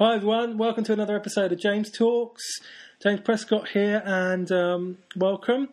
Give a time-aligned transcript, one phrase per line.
[0.00, 2.44] Hi everyone, welcome to another episode of James Talks.
[3.02, 5.70] James Prescott here, and um, welcome.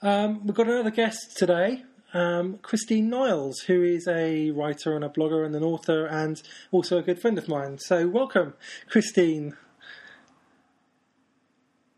[0.00, 1.82] Um, we've got another guest today,
[2.14, 6.96] um, Christine Niles, who is a writer and a blogger and an author, and also
[6.96, 7.76] a good friend of mine.
[7.76, 8.54] So, welcome,
[8.88, 9.54] Christine.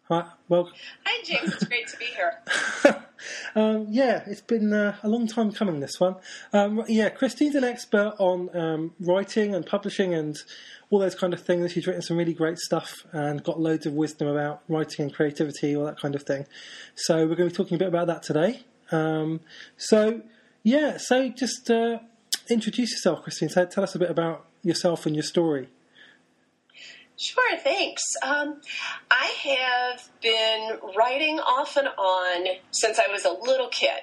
[0.09, 0.73] Hi, welcome.
[1.07, 1.55] Hi, James.
[1.55, 3.05] It's great to be here.
[3.55, 5.80] Um, yeah, it's been uh, a long time coming.
[5.80, 6.16] This one,
[6.52, 7.11] um, yeah.
[7.11, 10.37] Christine's an expert on um, writing and publishing and
[10.91, 11.72] all those kind of things.
[11.72, 15.76] She's written some really great stuff and got loads of wisdom about writing and creativity,
[15.76, 16.46] all that kind of thing.
[16.94, 18.63] So we're going to be talking a bit about that today.
[18.90, 19.40] Um,
[19.76, 20.22] so
[20.63, 22.00] yeah, so just uh,
[22.50, 23.49] introduce yourself, Christine.
[23.49, 25.68] So tell us a bit about yourself and your story.
[27.16, 28.02] Sure, thanks.
[28.22, 28.63] Um,
[29.11, 34.00] I have been writing off and on since I was a little kid.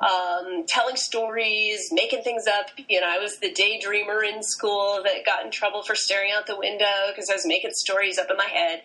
[0.00, 2.70] Um, telling stories, making things up.
[2.88, 6.46] You know, I was the daydreamer in school that got in trouble for staring out
[6.46, 8.82] the window because I was making stories up in my head.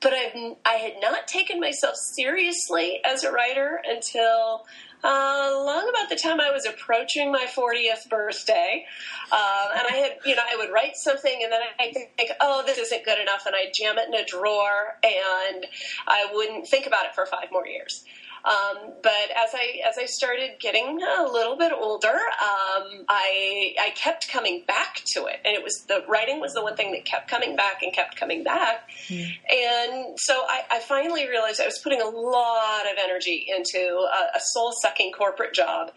[0.00, 4.64] But I've, I had not taken myself seriously as a writer until
[5.02, 8.84] uh, long about the time I was approaching my 40th birthday.
[9.30, 12.62] Um, and I had, you know, I would write something and then I'd think, oh,
[12.66, 13.46] this isn't good enough.
[13.46, 15.66] And I'd jam it in a drawer and
[16.06, 18.04] I wouldn't think about it for five more years.
[18.44, 23.92] Um, but as I as I started getting a little bit older, um, I I
[23.94, 27.04] kept coming back to it, and it was the writing was the one thing that
[27.04, 28.88] kept coming back and kept coming back.
[29.08, 29.28] Mm.
[29.50, 34.36] And so I, I, finally realized I was putting a lot of energy into a,
[34.36, 35.90] a soul sucking corporate job,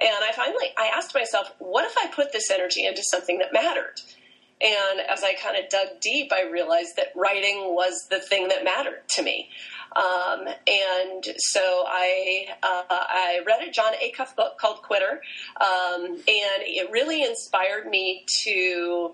[0.00, 3.52] and I finally I asked myself, what if I put this energy into something that
[3.52, 4.00] mattered?
[4.60, 8.62] And as I kind of dug deep, I realized that writing was the thing that
[8.62, 9.48] mattered to me.
[9.96, 15.20] Um, and so I uh, I read a Jon Acuff book called Quitter,
[15.60, 19.12] um, and it really inspired me to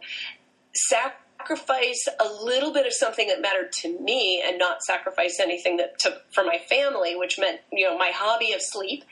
[0.75, 5.99] sacrifice a little bit of something that mattered to me and not sacrifice anything that
[5.99, 9.05] took for my family, which meant you know my hobby of sleep,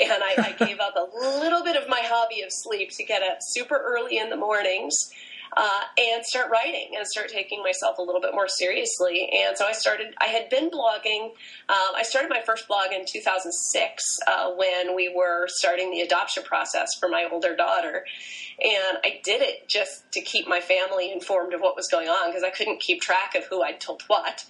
[0.00, 3.22] and I, I gave up a little bit of my hobby of sleep to get
[3.22, 5.12] up super early in the mornings
[5.56, 9.28] uh, and start writing and start taking myself a little bit more seriously.
[9.44, 11.30] And so I started, I had been blogging.
[11.68, 16.42] Um, I started my first blog in 2006 uh, when we were starting the adoption
[16.44, 18.04] process for my older daughter.
[18.62, 22.30] And I did it just to keep my family informed of what was going on
[22.30, 24.44] because I couldn't keep track of who I'd told what.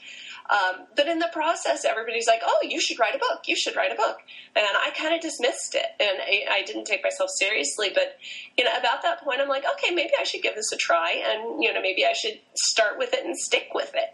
[0.50, 3.42] Um, but in the process, everybody's like, "Oh, you should write a book.
[3.46, 4.18] You should write a book,"
[4.56, 7.90] and I kind of dismissed it, and I, I, didn't take myself seriously.
[7.94, 8.18] But
[8.58, 11.12] you know, about that point, I'm like, "Okay, maybe I should give this a try,
[11.12, 14.10] and you know, maybe I should start with it and stick with it."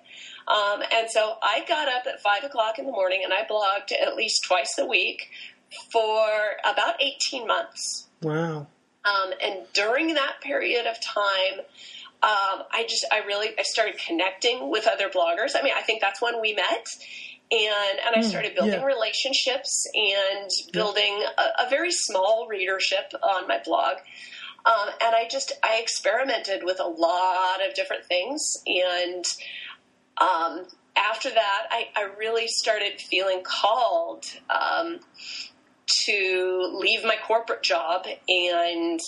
[0.47, 3.93] Um, and so I got up at five o'clock in the morning, and I blogged
[3.93, 5.31] at least twice a week
[5.91, 6.29] for
[6.71, 8.09] about 18 months.
[8.23, 8.67] Wow.
[9.05, 11.65] Um, and during that period of time,
[12.26, 15.53] um, I just, I really, I started connecting with other bloggers.
[15.54, 16.88] I mean, I think that's when we met.
[17.53, 18.84] And, and I hmm, started building yeah.
[18.84, 23.98] relationships and building a, a, very small readership on my blog.
[24.64, 28.60] Um, and I just, I experimented with a lot of different things.
[28.66, 29.25] And
[30.20, 30.66] um,
[30.97, 34.98] after that, I, I, really started feeling called um,
[36.06, 38.98] to leave my corporate job and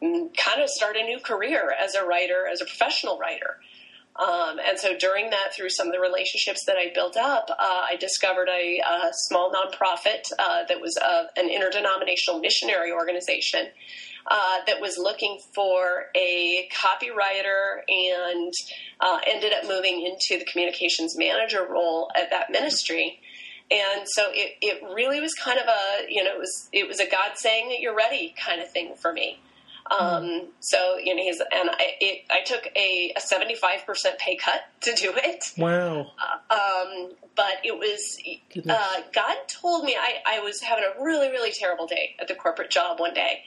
[0.00, 3.58] kind of start a new career as a writer, as a professional writer.
[4.16, 7.54] Um, and so during that, through some of the relationships that I built up, uh,
[7.58, 13.68] I discovered a, a small nonprofit uh, that was uh, an interdenominational missionary organization
[14.26, 18.52] uh, that was looking for a copywriter and
[19.00, 23.20] uh, ended up moving into the communications manager role at that ministry.
[23.70, 27.00] And so it, it really was kind of a, you know, it was, it was
[27.00, 29.38] a God saying that you're ready kind of thing for me.
[29.98, 34.36] Um, so you know he's and I, it, I took a seventy five percent pay
[34.36, 35.44] cut to do it.
[35.56, 36.12] Wow.
[36.18, 38.18] Uh, um, but it was
[38.68, 42.34] uh, God told me I, I was having a really really terrible day at the
[42.34, 43.42] corporate job one day,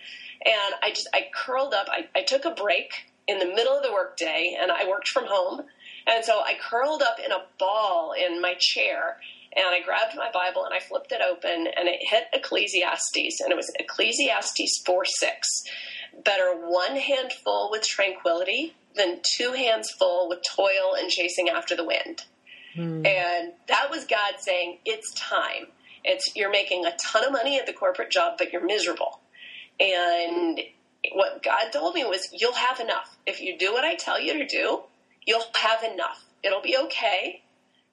[0.45, 1.87] and I just I curled up.
[1.89, 5.25] I, I took a break in the middle of the workday, and I worked from
[5.27, 5.61] home,
[6.07, 9.17] and so I curled up in a ball in my chair
[9.55, 13.51] and I grabbed my Bible and I flipped it open and it hit Ecclesiastes and
[13.51, 15.63] it was Ecclesiastes 4 6.
[16.23, 21.75] Better one hand full with tranquility than two hands full with toil and chasing after
[21.75, 22.23] the wind.
[22.75, 23.05] Hmm.
[23.05, 25.67] And that was God saying, It's time.
[26.03, 29.19] It's you're making a ton of money at the corporate job, but you're miserable.
[29.79, 30.59] And
[31.13, 33.17] what God told me was, You'll have enough.
[33.25, 34.81] If you do what I tell you to do,
[35.25, 36.25] you'll have enough.
[36.43, 37.41] It'll be okay.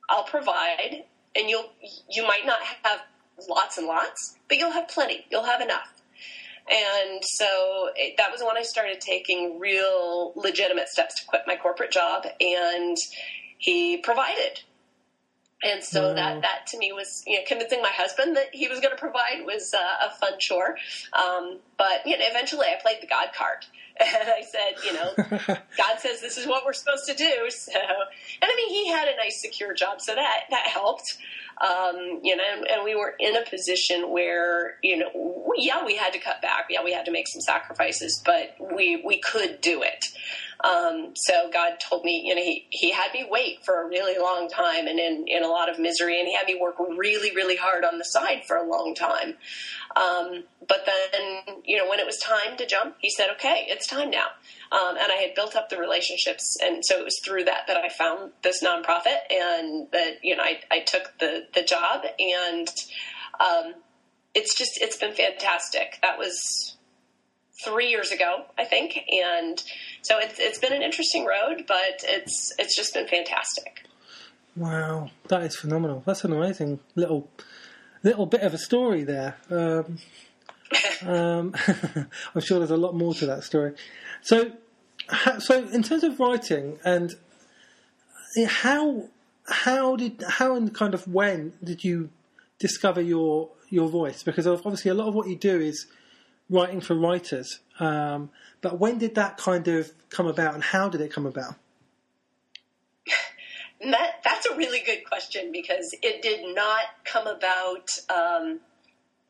[0.09, 1.05] I'll provide,
[1.37, 1.71] and you'll
[2.11, 3.01] you might not have
[3.49, 5.25] lots and lots, but you'll have plenty.
[5.31, 6.00] You'll have enough.
[6.69, 11.57] And so it, that was when I started taking real legitimate steps to quit my
[11.57, 12.97] corporate job, and
[13.59, 14.61] he provided.
[15.63, 16.15] And so wow.
[16.15, 19.01] that that to me was you know convincing my husband that he was going to
[19.01, 20.77] provide was uh, a fun chore.
[21.13, 23.67] Um, but you know, eventually I played the God card,
[24.01, 27.51] and I said, you know, God says this is what we're supposed to do.
[27.51, 31.19] So, and I mean, he had a nice secure job, so that that helped.
[31.61, 35.95] Um, you know, and, we were in a position where you know, we, yeah, we
[35.95, 39.61] had to cut back, yeah, we had to make some sacrifices, but we we could
[39.61, 40.07] do it.
[40.63, 44.19] Um, so God told me, you know, he, he had me wait for a really
[44.19, 47.35] long time and in, in a lot of misery, and he had me work really,
[47.35, 49.37] really hard on the side for a long time.
[49.97, 53.89] Um, but then, you know, when it was time to jump, he said, okay, it's
[53.89, 54.27] time now.
[54.71, 56.57] Um, and I had built up the relationships.
[56.63, 60.45] And so it was through that that I found this nonprofit and that, you know,
[60.45, 62.69] I, I took the, the job and,
[63.41, 63.75] um,
[64.33, 65.99] it's just, it's been fantastic.
[66.03, 66.77] That was
[67.65, 68.97] three years ago, I think.
[69.11, 69.61] And
[70.03, 73.87] so it's, it's been an interesting road, but it's, it's just been fantastic.
[74.55, 75.11] Wow.
[75.29, 76.05] That is phenomenal.
[76.07, 77.29] That's an amazing little
[78.03, 79.37] little bit of a story there.
[79.51, 79.99] Um,
[81.03, 81.55] um,
[82.35, 83.75] I'm sure there's a lot more to that story.
[84.23, 84.53] So,
[85.39, 87.15] so in terms of writing and
[88.47, 89.09] how
[89.49, 92.11] how did how and kind of when did you
[92.59, 94.23] discover your your voice?
[94.23, 95.87] Because obviously a lot of what you do is
[96.49, 97.61] writing for writers.
[97.79, 98.31] Um,
[98.61, 101.55] but when did that kind of come about, and how did it come about?
[103.81, 108.61] That, that's a really good question because it did not come about um,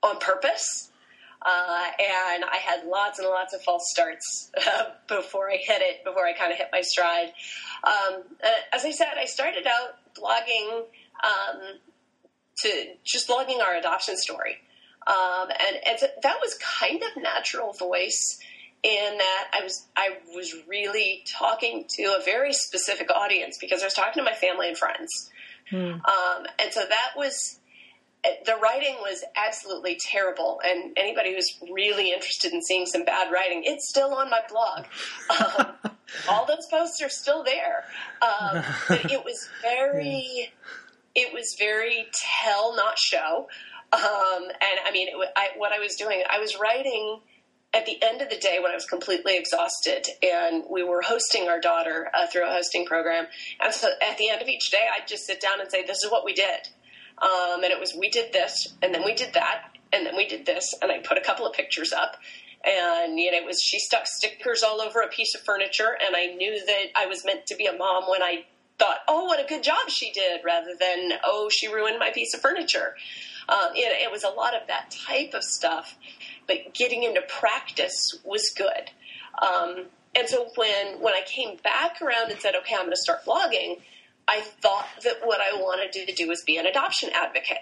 [0.02, 0.91] on purpose.
[1.43, 6.05] Uh, and I had lots and lots of false starts uh, before I hit it,
[6.05, 7.32] before I kind of hit my stride.
[7.85, 10.82] Um, uh, as I said, I started out blogging
[11.25, 11.61] um,
[12.62, 14.58] to just blogging our adoption story.
[15.06, 18.38] Um, and, and that was kind of natural voice
[18.82, 23.87] in that I was I was really talking to a very specific audience because I
[23.87, 25.31] was talking to my family and friends,
[25.69, 25.77] hmm.
[25.77, 27.61] um, and so that was
[28.23, 30.61] the writing was absolutely terrible.
[30.65, 34.87] And anybody who's really interested in seeing some bad writing, it's still on my blog.
[35.31, 35.93] Um,
[36.29, 37.85] all those posts are still there.
[38.21, 40.53] Um, but it was very,
[41.15, 43.47] it was very tell not show.
[43.93, 47.21] Um, and I mean, it, I, what I was doing, I was writing
[47.72, 51.49] at the end of the day when I was completely exhausted and we were hosting
[51.49, 53.26] our daughter uh, through a hosting program.
[53.61, 56.02] And so at the end of each day, I'd just sit down and say, this
[56.02, 56.69] is what we did.
[57.22, 60.26] Um, and it was, we did this and then we did that and then we
[60.26, 60.75] did this.
[60.82, 62.17] And I put a couple of pictures up
[62.64, 65.96] and you know, it was, she stuck stickers all over a piece of furniture.
[66.05, 68.46] And I knew that I was meant to be a mom when I
[68.81, 72.34] thought, oh, what a good job she did rather than, oh, she ruined my piece
[72.34, 72.96] of furniture.
[73.49, 75.96] Um, it, it was a lot of that type of stuff
[76.47, 78.91] but getting into practice was good.
[79.41, 82.97] Um, and so when when I came back around and said, okay, I'm going to
[82.97, 83.81] start blogging,
[84.27, 87.59] I thought that what I wanted to do was be an adoption advocate.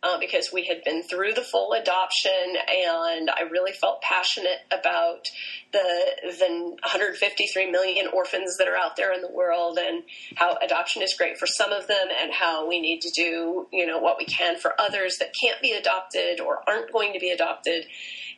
[0.00, 5.26] Uh, because we had been through the full adoption, and I really felt passionate about
[5.72, 6.06] the
[6.38, 10.04] the 153 million orphans that are out there in the world, and
[10.36, 13.86] how adoption is great for some of them, and how we need to do you
[13.86, 17.30] know what we can for others that can't be adopted or aren't going to be
[17.30, 17.84] adopted,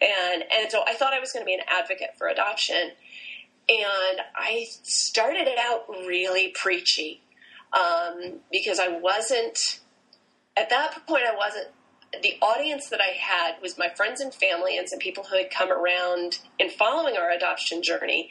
[0.01, 2.93] and and so I thought I was going to be an advocate for adoption,
[3.69, 7.21] and I started it out really preachy
[7.73, 9.80] um, because I wasn't
[10.61, 11.25] at that point.
[11.25, 11.69] I wasn't
[12.23, 15.51] the audience that I had was my friends and family and some people who had
[15.51, 18.31] come around in following our adoption journey.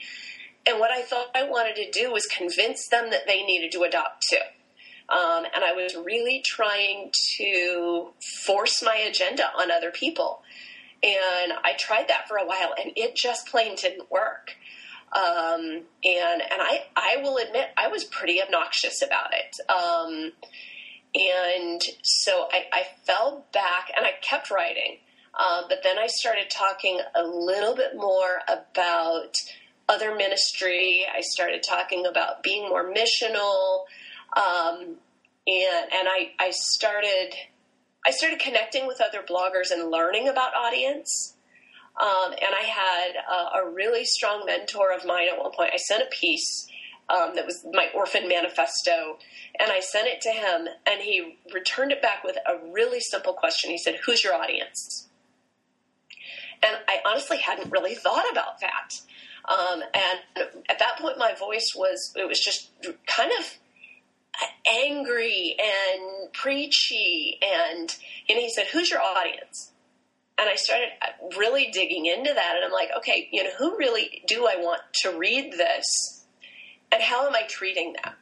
[0.67, 3.83] And what I thought I wanted to do was convince them that they needed to
[3.83, 4.37] adopt too.
[5.09, 8.09] Um, and I was really trying to
[8.45, 10.43] force my agenda on other people.
[11.01, 14.55] And I tried that for a while, and it just plain didn't work.
[15.13, 15.61] Um,
[16.03, 19.55] and and I I will admit I was pretty obnoxious about it.
[19.71, 20.33] Um,
[21.15, 24.97] and so I, I, fell back, and I kept writing.
[25.33, 29.35] Uh, but then I started talking a little bit more about
[29.87, 31.05] other ministry.
[31.11, 33.85] I started talking about being more missional,
[34.35, 34.97] um,
[35.47, 37.33] and and I I started
[38.05, 41.35] I started connecting with other bloggers and learning about audience.
[41.99, 45.71] Um, and I had a, a, really strong mentor of mine at one point.
[45.73, 46.68] I sent a piece
[47.09, 49.17] um, that was my orphan manifesto,
[49.59, 53.33] and I sent it to him, and he returned it back with a really simple
[53.33, 53.71] question.
[53.71, 55.07] He said, Who's your audience?
[56.61, 58.95] And I honestly hadn't really thought about that.
[59.47, 62.69] Um, and at that point, my voice was, it was just
[63.07, 63.57] kind of
[64.69, 67.95] angry and preachy and,
[68.27, 69.71] and he said, who's your audience?
[70.39, 70.89] and I started
[71.37, 74.81] really digging into that, and I'm like, okay, you know, who really do I want
[75.01, 76.18] to read this,
[76.91, 78.13] and how am I treating them?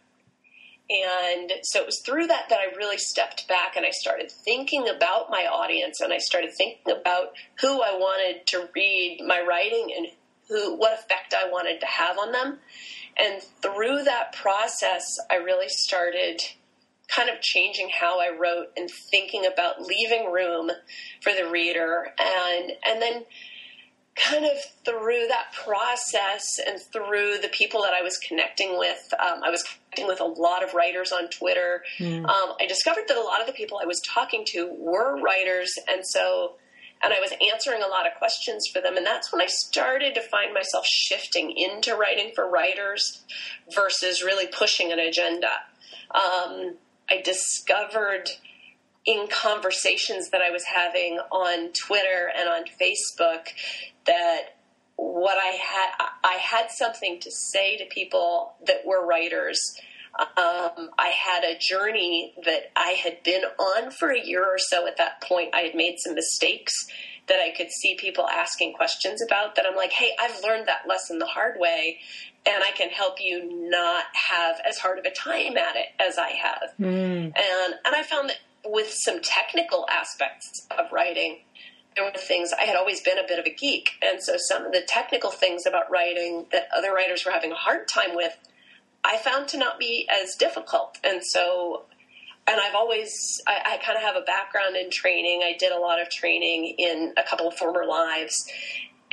[0.89, 4.87] And so it was through that that I really stepped back and I started thinking
[4.87, 9.93] about my audience and I started thinking about who I wanted to read my writing
[9.95, 10.07] and
[10.47, 12.59] who what effect I wanted to have on them.
[13.17, 16.41] And through that process, I really started
[17.09, 20.69] kind of changing how I wrote and thinking about leaving room
[21.21, 23.25] for the reader and and then
[24.23, 29.43] kind of through that process and through the people that I was connecting with, um,
[29.43, 31.83] I was connecting with a lot of writers on Twitter.
[31.99, 32.25] Mm.
[32.25, 35.73] Um, I discovered that a lot of the people I was talking to were writers,
[35.87, 36.55] and so
[37.03, 38.97] and I was answering a lot of questions for them.
[38.97, 43.23] And that's when I started to find myself shifting into writing for writers
[43.73, 45.51] versus really pushing an agenda.
[46.13, 46.77] Um,
[47.09, 48.29] I discovered
[49.05, 53.47] in conversations that I was having on Twitter and on Facebook
[54.07, 54.57] that
[54.95, 59.59] what I had I had something to say to people that were writers.
[60.19, 64.87] Um, I had a journey that I had been on for a year or so
[64.87, 65.53] at that point.
[65.53, 66.73] I had made some mistakes
[67.27, 70.87] that I could see people asking questions about that I'm like, hey, I've learned that
[70.87, 71.99] lesson the hard way
[72.47, 76.17] and I can help you not have as hard of a time at it as
[76.17, 76.71] I have.
[76.79, 77.25] Mm.
[77.25, 81.39] And and I found that with some technical aspects of writing,
[81.97, 84.65] there were things I had always been a bit of a geek, and so some
[84.65, 88.37] of the technical things about writing that other writers were having a hard time with,
[89.03, 90.97] I found to not be as difficult.
[91.03, 91.85] And so,
[92.45, 93.11] and I've always,
[93.47, 95.41] I, I kind of have a background in training.
[95.43, 98.35] I did a lot of training in a couple of former lives,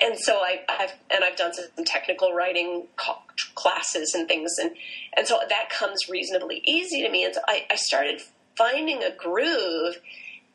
[0.02, 2.86] and so I, have and I've done some technical writing
[3.54, 4.72] classes and things, and
[5.16, 7.24] and so that comes reasonably easy to me.
[7.24, 8.20] And so I, I started
[8.56, 9.96] finding a groove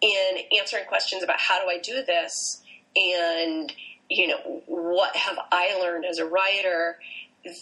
[0.01, 2.61] in answering questions about how do I do this
[2.95, 3.71] and
[4.09, 6.97] you know what have I learned as a writer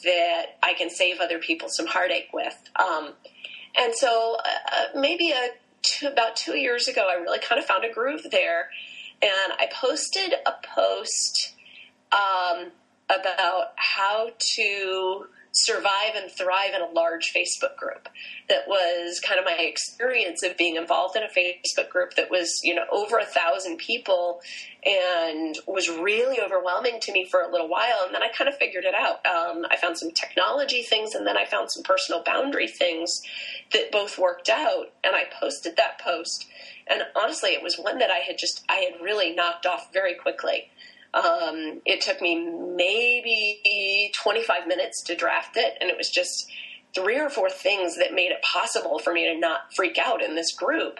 [0.03, 2.57] that I can save other people some heartache with.
[2.75, 3.13] Um,
[3.77, 5.49] and so uh, maybe a
[5.83, 8.69] two, about two years ago, I really kind of found a groove there,
[9.21, 11.53] and I posted a post
[12.11, 12.71] um,
[13.09, 15.27] about how to
[15.65, 18.09] survive and thrive in a large Facebook group.
[18.49, 22.59] That was kind of my experience of being involved in a Facebook group that was,
[22.63, 24.41] you know, over a thousand people
[24.85, 28.03] and was really overwhelming to me for a little while.
[28.05, 29.25] And then I kind of figured it out.
[29.25, 33.21] Um, I found some technology things and then I found some personal boundary things
[33.73, 34.93] that both worked out.
[35.03, 36.47] And I posted that post.
[36.87, 40.13] And honestly, it was one that I had just, I had really knocked off very
[40.13, 40.69] quickly.
[41.13, 42.35] Um, it took me
[42.75, 46.49] maybe 25 minutes to draft it, and it was just
[46.93, 50.35] three or four things that made it possible for me to not freak out in
[50.35, 50.99] this group.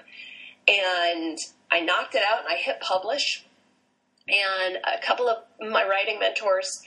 [0.68, 1.38] And
[1.72, 3.46] I knocked it out and I hit publish.
[4.28, 6.82] And a couple of my writing mentors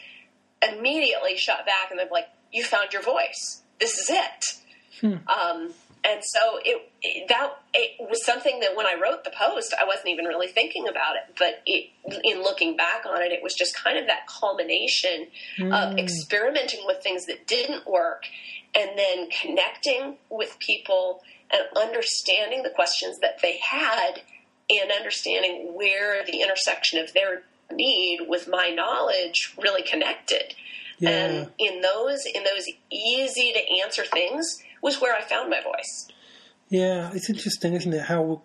[0.63, 3.63] immediately shot back and they're like, You found your voice.
[3.79, 4.55] This is it.
[5.01, 5.29] Hmm.
[5.29, 9.75] Um, and so it, it, that it was something that when I wrote the post,
[9.79, 11.35] I wasn't even really thinking about it.
[11.39, 11.91] But it,
[12.25, 15.27] in looking back on it, it was just kind of that culmination
[15.59, 15.75] mm.
[15.75, 18.25] of experimenting with things that didn't work,
[18.75, 24.23] and then connecting with people and understanding the questions that they had,
[24.71, 27.43] and understanding where the intersection of their
[27.73, 30.55] need with my knowledge really connected.
[30.99, 31.11] Yeah.
[31.11, 36.09] And in those in those easy to answer things was where I found my voice.
[36.69, 38.03] Yeah, it's interesting, isn't it?
[38.03, 38.43] How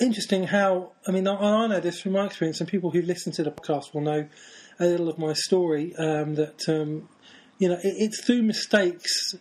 [0.00, 3.32] interesting how I mean I, I know this from my experience, and people who listen
[3.32, 4.28] to the podcast will know
[4.80, 5.94] a little of my story.
[5.96, 7.08] Um, that um,
[7.58, 9.34] you know, it, it's through mistakes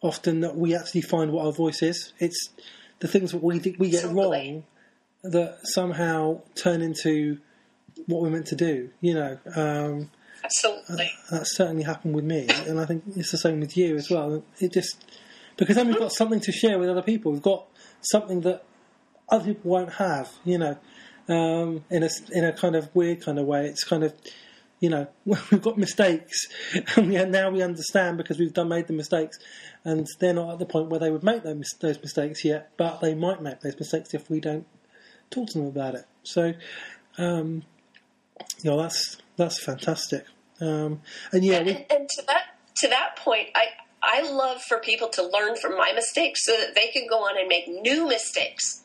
[0.00, 2.12] often that we actually find what our voice is.
[2.18, 2.50] It's
[3.00, 4.64] the things that we we get wrong
[5.22, 7.38] that somehow turn into
[8.06, 8.90] what we're meant to do.
[9.00, 10.10] You know, um,
[10.46, 11.10] Absolutely.
[11.30, 14.44] That certainly happened with me, and I think it's the same with you as well.
[14.60, 15.04] It just
[15.56, 17.32] because then we've got something to share with other people.
[17.32, 17.66] We've got
[18.00, 18.62] something that
[19.28, 20.32] other people won't have.
[20.44, 20.78] You know,
[21.28, 23.66] um, in a in a kind of weird kind of way.
[23.66, 24.14] It's kind of
[24.78, 26.46] you know we've got mistakes,
[26.94, 29.38] and we, now we understand because we've done made the mistakes,
[29.84, 33.00] and they're not at the point where they would make those those mistakes yet, but
[33.00, 34.66] they might make those mistakes if we don't
[35.30, 36.04] talk to them about it.
[36.22, 36.52] So.
[37.18, 37.64] Um,
[38.62, 40.24] you know that's that's fantastic.
[40.60, 42.42] Um, and yeah, and, we, and, and to that
[42.76, 43.66] to that point, I
[44.02, 47.38] I love for people to learn from my mistakes so that they can go on
[47.38, 48.82] and make new mistakes.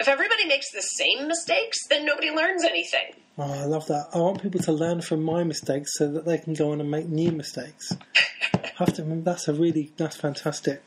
[0.00, 3.14] If everybody makes the same mistakes, then nobody learns anything.
[3.36, 4.08] Oh, I love that.
[4.14, 6.90] I want people to learn from my mistakes so that they can go on and
[6.90, 7.96] make new mistakes.
[8.54, 9.02] I have to.
[9.02, 10.82] That's a really that's fantastic.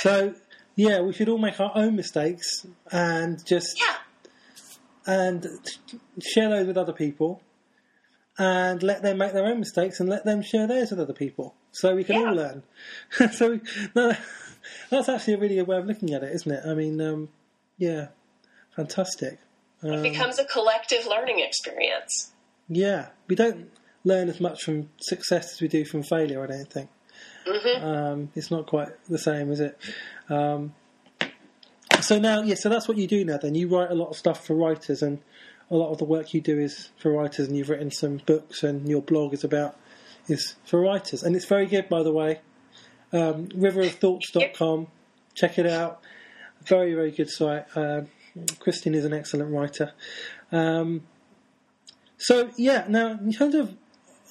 [0.00, 0.34] So
[0.74, 3.96] yeah, we should all make our own mistakes and just yeah.
[5.06, 5.46] and
[6.20, 7.42] share those with other people,
[8.38, 11.54] and let them make their own mistakes and let them share theirs with other people,
[11.70, 12.28] so we can Yeah.
[12.28, 12.62] all learn.
[13.32, 13.60] so
[13.94, 14.12] no,
[14.90, 16.64] that's actually a really good way of looking at it, isn't it?
[16.66, 17.28] I mean, um,
[17.78, 18.08] yeah,
[18.76, 19.38] fantastic.
[19.82, 22.32] It Um, becomes a collective learning experience.
[22.68, 23.70] yeah, we don't
[24.04, 26.42] learn as much from success as we do from failure.
[26.42, 26.88] I don't think.
[27.46, 29.76] hmm Um, it's not quite the same, is it?
[30.28, 30.74] Um,
[32.00, 33.36] so now, yeah, so that's what you do now.
[33.38, 35.20] Then you write a lot of stuff for writers, and
[35.72, 37.48] a lot of the work you do is for writers.
[37.48, 39.76] And you've written some books, and your blog is about
[40.28, 42.40] is for writers, and it's very good, by the way.
[43.12, 44.86] Um, riverofthoughts.com,
[45.34, 46.00] check it out.
[46.64, 47.66] Very, very good site.
[47.74, 48.08] Um
[48.58, 49.92] Christine is an excellent writer.
[50.50, 51.02] Um,
[52.18, 53.76] so yeah, now in terms of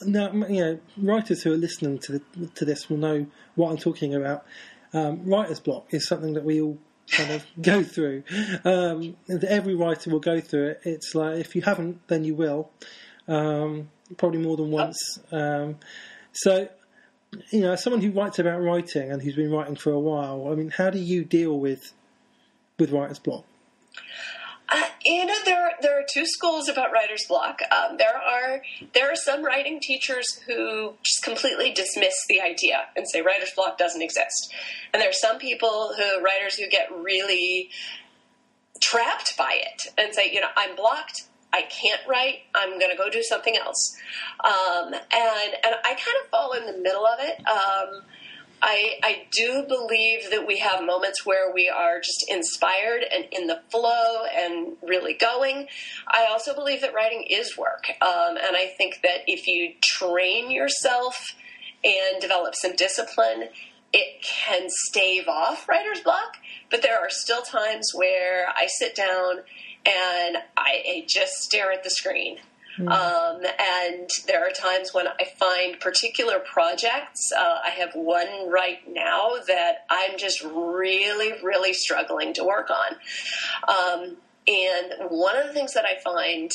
[0.03, 3.77] now, you know, writers who are listening to the, to this will know what I'm
[3.77, 4.45] talking about.
[4.93, 6.79] Um, writer's block is something that we all
[7.11, 8.23] kind of go through.
[8.63, 9.15] Um,
[9.47, 10.81] every writer will go through it.
[10.83, 12.71] It's like if you haven't, then you will,
[13.27, 15.19] um, probably more than once.
[15.31, 15.77] Um,
[16.31, 16.69] so,
[17.51, 20.47] you know, as someone who writes about writing and who's been writing for a while,
[20.51, 21.93] I mean, how do you deal with
[22.79, 23.45] with writer's block?
[24.73, 27.59] Uh, you know, there are, there are two schools about writer's block.
[27.71, 28.61] Um, there are
[28.93, 33.77] there are some writing teachers who just completely dismiss the idea and say writer's block
[33.77, 34.53] doesn't exist,
[34.93, 37.69] and there are some people who writers who get really
[38.79, 41.23] trapped by it and say, you know, I'm blocked.
[41.53, 42.43] I can't write.
[42.55, 43.97] I'm going to go do something else.
[44.43, 47.39] Um, and and I kind of fall in the middle of it.
[47.45, 48.03] Um,
[48.61, 53.47] I, I do believe that we have moments where we are just inspired and in
[53.47, 55.67] the flow and really going.
[56.07, 57.85] I also believe that writing is work.
[58.01, 61.35] Um, and I think that if you train yourself
[61.83, 63.49] and develop some discipline,
[63.93, 66.37] it can stave off writer's block.
[66.69, 69.39] But there are still times where I sit down
[69.85, 72.37] and I, I just stare at the screen.
[72.79, 77.31] Um, and there are times when I find particular projects.
[77.35, 82.95] Uh, I have one right now that I'm just really, really struggling to work on.
[83.67, 84.17] Um,
[84.47, 86.51] and one of the things that I find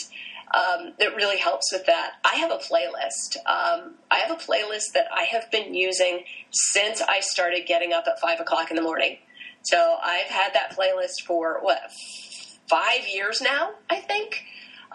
[0.54, 3.36] um, that really helps with that, I have a playlist.
[3.46, 8.04] Um, I have a playlist that I have been using since I started getting up
[8.06, 9.18] at five o'clock in the morning.
[9.64, 11.80] So I've had that playlist for what
[12.68, 14.44] five years now, I think.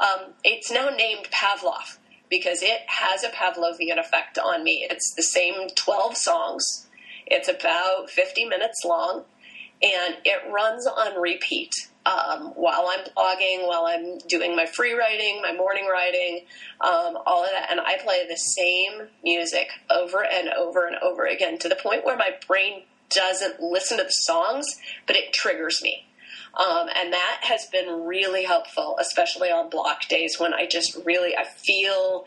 [0.01, 1.97] Um, it's now named Pavlov
[2.29, 4.87] because it has a Pavlovian effect on me.
[4.89, 6.87] It's the same 12 songs,
[7.27, 9.25] it's about 50 minutes long,
[9.81, 11.73] and it runs on repeat
[12.05, 16.45] um, while I'm blogging, while I'm doing my free writing, my morning writing,
[16.79, 17.69] um, all of that.
[17.69, 22.05] And I play the same music over and over and over again to the point
[22.05, 26.05] where my brain doesn't listen to the songs, but it triggers me.
[26.53, 31.35] Um, and that has been really helpful, especially on block days when I just really
[31.35, 32.25] I feel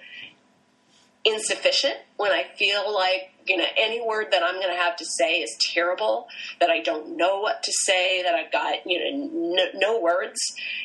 [1.25, 5.05] insufficient, when I feel like you know any word that I'm going to have to
[5.05, 9.55] say is terrible, that I don't know what to say, that I've got you know
[9.57, 10.41] no, no words.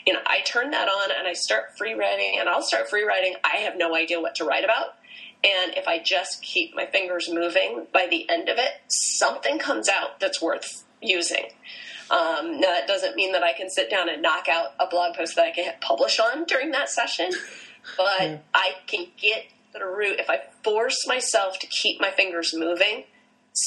[0.05, 3.03] You know, I turn that on and I start free writing, and I'll start free
[3.03, 3.35] writing.
[3.43, 4.95] I have no idea what to write about.
[5.41, 9.87] And if I just keep my fingers moving, by the end of it, something comes
[9.87, 11.45] out that's worth using.
[12.11, 15.15] Um, now, that doesn't mean that I can sit down and knock out a blog
[15.15, 17.29] post that I can hit publish on during that session,
[17.97, 18.37] but Yeah.
[18.53, 23.05] I can get through if I force myself to keep my fingers moving.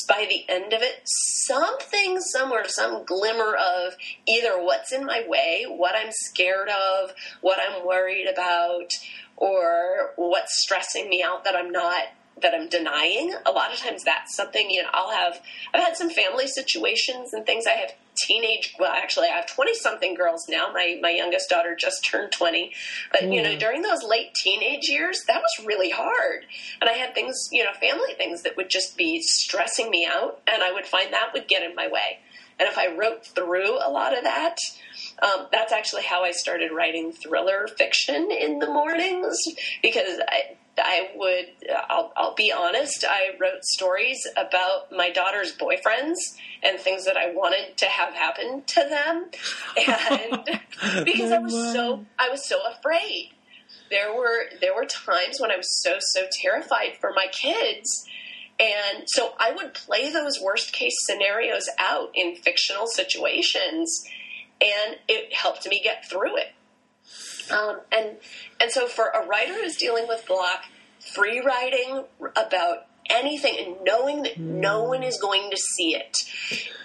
[0.09, 3.95] By the end of it, something somewhere, some glimmer of
[4.27, 8.91] either what's in my way, what I'm scared of, what I'm worried about,
[9.37, 12.05] or what's stressing me out that I'm not
[12.41, 13.35] that I'm denying.
[13.45, 15.41] A lot of times that's something, you know, I'll have
[15.75, 17.93] I've had some family situations and things I have
[18.27, 20.73] teenage well actually I have 20 something girls now.
[20.73, 22.73] My my youngest daughter just turned 20.
[23.11, 23.59] But you know, Mm.
[23.59, 26.47] during those late teenage years, that was really hard.
[26.81, 30.41] And I had things, you know, family things that would just be stressing me out
[30.53, 32.19] and I would find that would get in my way.
[32.59, 34.57] And if I wrote through a lot of that,
[35.23, 39.37] um, that's actually how I started writing thriller fiction in the mornings
[39.83, 41.47] because I, I would,
[41.89, 46.17] I'll, I'll be honest, I wrote stories about my daughter's boyfriends
[46.63, 49.31] and things that I wanted to have happen to them.
[50.11, 53.31] And because I was so, I was so afraid.
[53.91, 58.07] There were, there were times when I was so, so terrified for my kids.
[58.61, 64.05] And so I would play those worst case scenarios out in fictional situations,
[64.61, 66.53] and it helped me get through it.
[67.51, 68.17] Um, and
[68.61, 70.65] and so for a writer who's dealing with block,
[71.01, 72.05] free writing
[72.37, 76.17] about anything and knowing that no one is going to see it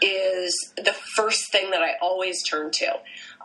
[0.01, 2.93] is the first thing that I always turn to.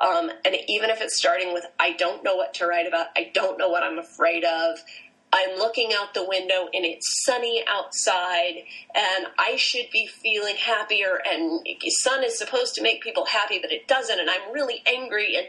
[0.01, 3.31] Um, and even if it's starting with, I don't know what to write about, I
[3.33, 4.79] don't know what I'm afraid of,
[5.33, 8.65] I'm looking out the window and it's sunny outside
[8.95, 13.73] and I should be feeling happier and sun is supposed to make people happy but
[13.73, 15.47] it doesn't and I'm really angry and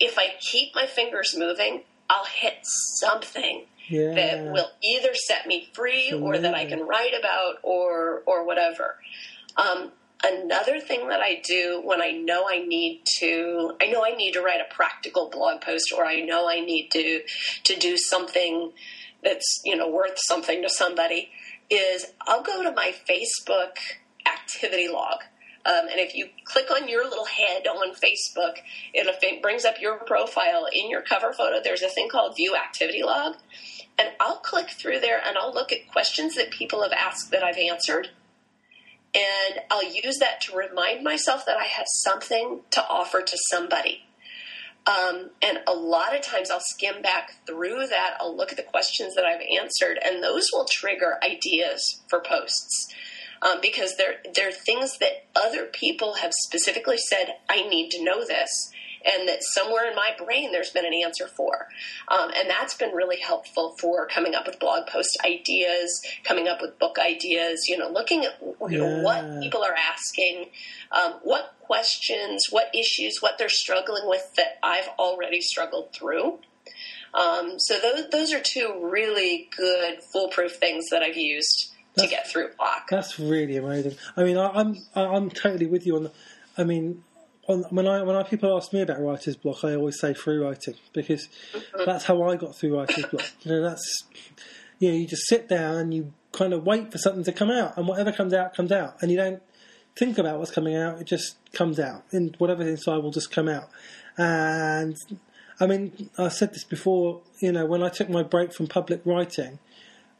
[0.00, 4.14] if I keep my fingers moving I'll hit something Yeah.
[4.14, 8.96] that will either set me free or that I can write about or or whatever.
[9.56, 9.92] Um,
[10.26, 14.32] another thing that I do when I know I need to, I know I need
[14.32, 17.22] to write a practical blog post, or I know I need to
[17.64, 18.72] to do something
[19.22, 21.30] that's you know worth something to somebody,
[21.70, 23.78] is I'll go to my Facebook
[24.26, 25.20] activity log.
[25.64, 28.58] Um, and if you click on your little head on Facebook,
[28.94, 30.66] it it brings up your profile.
[30.72, 33.36] In your cover photo, there's a thing called View Activity Log.
[33.98, 37.42] And I'll click through there and I'll look at questions that people have asked that
[37.42, 38.10] I've answered.
[39.14, 44.02] And I'll use that to remind myself that I have something to offer to somebody.
[44.86, 48.16] Um, and a lot of times I'll skim back through that.
[48.20, 52.92] I'll look at the questions that I've answered, and those will trigger ideas for posts
[53.42, 58.24] um, because they're, they're things that other people have specifically said, I need to know
[58.24, 58.70] this.
[59.06, 61.68] And that somewhere in my brain there's been an answer for.
[62.08, 66.60] Um, and that's been really helpful for coming up with blog post ideas, coming up
[66.60, 69.02] with book ideas, you know, looking at you know, Yeah.
[69.02, 70.50] what people are asking,
[70.90, 76.40] um, what questions, what issues, what they're struggling with that I've already struggled through.
[77.14, 82.28] Um, so those those are two really good foolproof things that I've used to get
[82.30, 82.88] through block.
[82.90, 83.96] That's really amazing.
[84.16, 86.02] I mean, I, I'm I- I'm totally with you on.
[86.04, 86.12] The,
[86.58, 87.04] I mean,
[87.46, 90.74] when I when I, people ask me about writer's block, I always say free writing
[90.92, 91.28] because
[91.84, 93.24] that's how I got through writer's block.
[93.42, 94.04] You know, that's
[94.78, 97.50] you know, you just sit down and you kind of wait for something to come
[97.50, 99.42] out, and whatever comes out comes out, and you don't
[99.96, 103.48] think about what's coming out; it just comes out, and whatever's inside will just come
[103.48, 103.68] out.
[104.18, 104.96] And
[105.60, 107.22] I mean, I said this before.
[107.40, 109.58] You know, when I took my break from public writing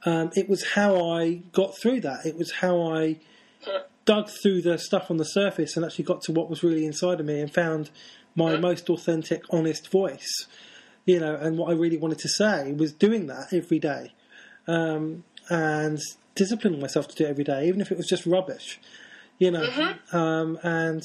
[0.06, 2.24] um, it was how I got through that.
[2.24, 3.18] It was how I
[4.06, 7.20] dug through the stuff on the surface and actually got to what was really inside
[7.20, 7.90] of me and found
[8.34, 10.46] my most authentic, honest voice.
[11.04, 14.12] You know, and what I really wanted to say was doing that every day
[14.66, 16.00] um, and
[16.34, 18.80] disciplining myself to do it every day, even if it was just rubbish.
[19.38, 21.02] You know, um, and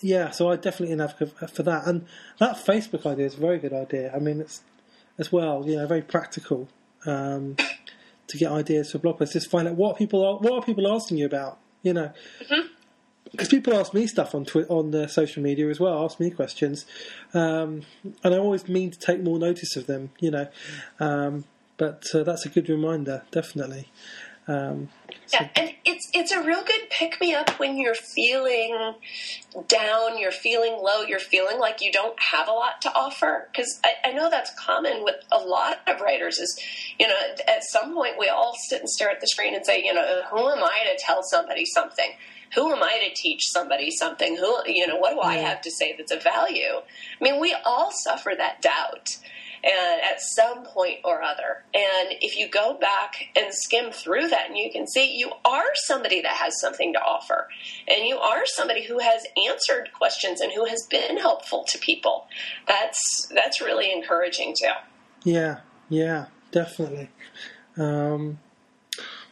[0.00, 1.86] yeah, so I definitely an advocate for that.
[1.86, 2.06] And
[2.38, 4.12] that Facebook idea is a very good idea.
[4.14, 4.62] I mean, it's
[5.18, 6.68] as well, you know, very practical
[7.06, 7.56] um,
[8.30, 9.34] to get ideas for blog posts.
[9.34, 11.58] Just find out what people are, what are people asking you about.
[11.82, 12.12] You know,
[13.30, 16.04] because people ask me stuff on Twi- on the social media as well.
[16.04, 16.86] Ask me questions,
[17.32, 17.82] um,
[18.22, 20.10] and I always mean to take more notice of them.
[20.20, 20.48] You know,
[20.98, 21.44] um,
[21.76, 23.88] but uh, that's a good reminder, definitely.
[24.50, 24.88] Um,
[25.32, 28.94] Yeah, and it's it's a real good pick me up when you're feeling
[29.68, 33.48] down, you're feeling low, you're feeling like you don't have a lot to offer.
[33.50, 36.38] Because I, I know that's common with a lot of writers.
[36.38, 36.58] Is
[36.98, 37.14] you know,
[37.46, 40.22] at some point we all sit and stare at the screen and say, you know,
[40.30, 42.10] who am I to tell somebody something?
[42.56, 44.36] Who am I to teach somebody something?
[44.36, 46.80] Who you know, what do I have to say that's of value?
[47.20, 49.16] I mean, we all suffer that doubt.
[49.62, 51.64] And at some point or other.
[51.74, 55.70] And if you go back and skim through that, and you can see you are
[55.86, 57.48] somebody that has something to offer,
[57.86, 62.26] and you are somebody who has answered questions and who has been helpful to people.
[62.66, 64.72] That's that's really encouraging too.
[65.24, 67.10] Yeah, yeah, definitely.
[67.76, 68.38] Um,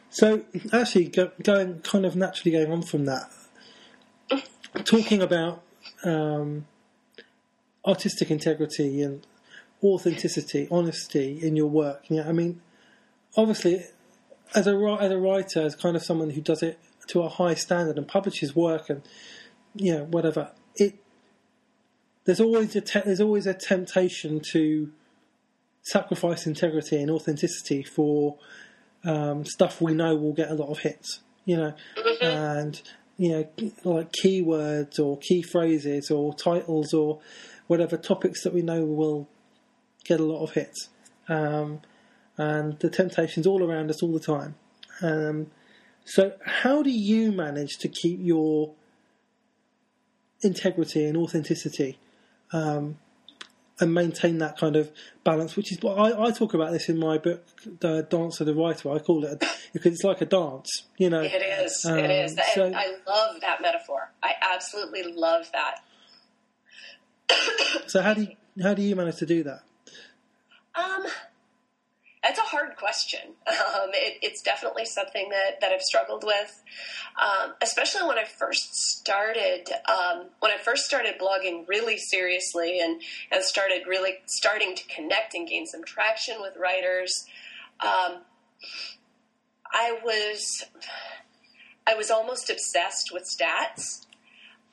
[0.09, 3.31] so, actually, go, going kind of naturally going on from that,
[4.83, 5.61] talking about
[6.03, 6.65] um,
[7.85, 9.25] artistic integrity and
[9.83, 12.05] authenticity, honesty in your work.
[12.09, 12.61] Yeah, I mean,
[13.37, 13.85] obviously,
[14.55, 17.53] as a as a writer, as kind of someone who does it to a high
[17.53, 19.01] standard and publishes work and
[19.75, 20.95] you know whatever, it
[22.25, 24.91] there's always a te- there's always a temptation to
[25.81, 28.37] sacrifice integrity and authenticity for
[29.03, 31.73] um, stuff we know will get a lot of hits, you know,
[32.21, 32.81] and
[33.17, 37.19] you know, like keywords or key phrases or titles or
[37.67, 39.27] whatever topics that we know will
[40.03, 40.89] get a lot of hits.
[41.27, 41.81] Um,
[42.37, 44.55] and the temptation's all around us all the time.
[45.01, 45.47] Um,
[46.05, 48.73] so, how do you manage to keep your
[50.41, 51.99] integrity and authenticity
[52.51, 52.97] um,
[53.79, 54.91] and maintain that kind of
[55.23, 57.45] balance, which is what I, I talk about this in my book,
[57.79, 58.91] The Dance of the Writer.
[58.91, 61.21] I call it because it's like a dance, you know.
[61.21, 61.85] It is.
[61.87, 62.39] Um, it is.
[62.53, 64.11] so- I love that metaphor.
[64.23, 65.81] I absolutely love that.
[67.87, 69.61] So how do you, how do you manage to do that?
[70.79, 71.05] Um,
[72.23, 73.19] that's a hard question.
[73.69, 76.63] Um, it, it's definitely something that, that I've struggled with,
[77.21, 79.67] um, especially when I first started.
[79.87, 85.35] Um, when I first started blogging really seriously and and started really starting to connect
[85.35, 87.25] and gain some traction with writers.
[87.79, 88.21] Um,
[89.71, 90.65] I was
[91.87, 94.05] I was almost obsessed with stats.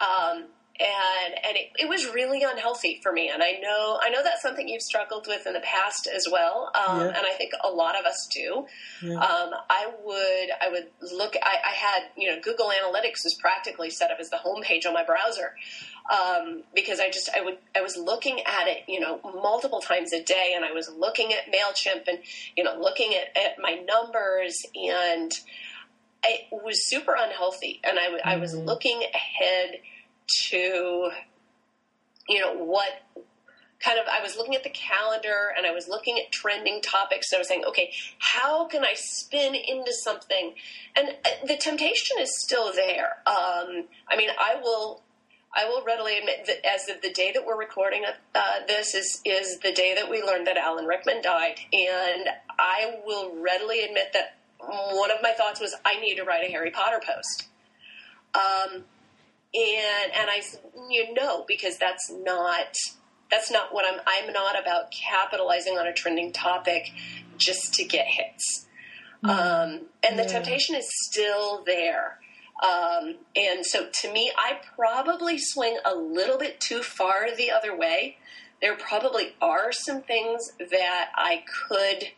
[0.01, 0.47] Um,
[0.81, 3.31] and and it, it, was really unhealthy for me.
[3.33, 6.71] And I know I know that's something you've struggled with in the past as well,
[6.75, 7.07] um, yeah.
[7.09, 8.67] and I think a lot of us do.
[9.03, 9.15] Yeah.
[9.15, 11.35] Um, I would I would look.
[11.43, 14.93] I, I, had you know Google Analytics was practically set up as the homepage on
[14.93, 15.55] my browser
[16.13, 20.13] um, because I just I would I was looking at it you know multiple times
[20.13, 22.19] a day, and I was looking at Mailchimp and
[22.57, 25.33] you know looking at, at my numbers and.
[26.29, 28.33] It was super unhealthy, and I.
[28.33, 28.67] I was mm-hmm.
[28.67, 29.77] looking ahead
[30.49, 31.11] to,
[32.29, 33.03] you know, what
[33.81, 37.31] kind of I was looking at the calendar and I was looking at trending topics
[37.31, 40.55] and I was saying, okay, how can I spin into something?
[40.97, 43.19] And uh, the temptation is still there.
[43.27, 45.03] Um, I mean, I will.
[45.59, 49.23] I will readily admit that as of the day that we're recording uh, this is
[49.25, 54.13] is the day that we learned that Alan Rickman died, and I will readily admit
[54.13, 57.49] that one of my thoughts was I need to write a Harry Potter post.
[58.35, 58.85] Um,
[59.55, 62.77] and and I said, you know, because that's not
[63.31, 64.01] that's not what I'm.
[64.07, 66.91] I'm not about capitalizing on a trending topic
[67.37, 68.67] just to get hits.
[69.25, 69.31] Mm.
[69.31, 70.29] Um, and the yeah.
[70.29, 72.19] temptation is still there.
[72.63, 77.77] Um, and so to me, I probably swing a little bit too far the other
[77.77, 78.19] way.
[78.63, 82.13] There probably are some things that I could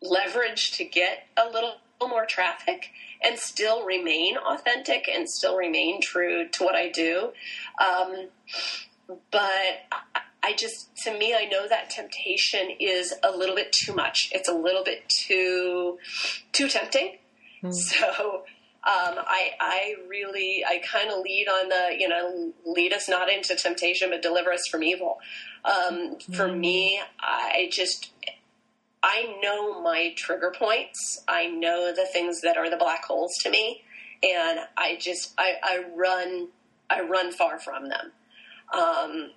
[0.00, 2.90] leverage to get a little more traffic
[3.22, 7.32] and still remain authentic and still remain true to what I do.
[7.80, 8.28] Um,
[9.30, 9.50] but
[10.42, 14.28] I just, to me, I know that temptation is a little bit too much.
[14.32, 15.98] It's a little bit too,
[16.52, 17.18] too tempting.
[17.62, 17.74] Mm.
[17.74, 18.44] So,
[18.86, 23.28] um, I, I really, I kind of lead on the, you know, lead us not
[23.28, 25.18] into temptation, but deliver us from evil.
[25.64, 26.36] Um, mm.
[26.36, 26.60] For hmm.
[26.60, 28.12] me, I just,
[29.08, 31.22] I know my trigger points.
[31.28, 33.82] I know the things that are the black holes to me,
[34.20, 36.48] and I just I, I run
[36.90, 38.12] I run far from them.
[38.76, 39.30] Um,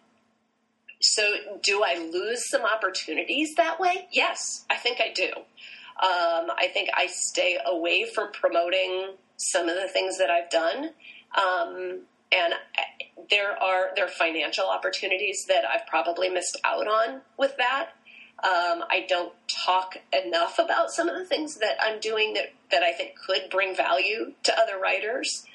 [0.99, 1.23] so,
[1.61, 4.07] do I lose some opportunities that way?
[4.11, 5.29] Yes, I think I do.
[5.35, 10.89] Um, I think I stay away from promoting some of the things that I've done,
[11.37, 12.01] um,
[12.31, 12.53] and
[13.29, 17.91] there are there are financial opportunities that I've probably missed out on with that.
[18.43, 19.33] Um, I don't
[19.65, 23.49] talk enough about some of the things that I'm doing that, that I think could
[23.51, 25.45] bring value to other writers.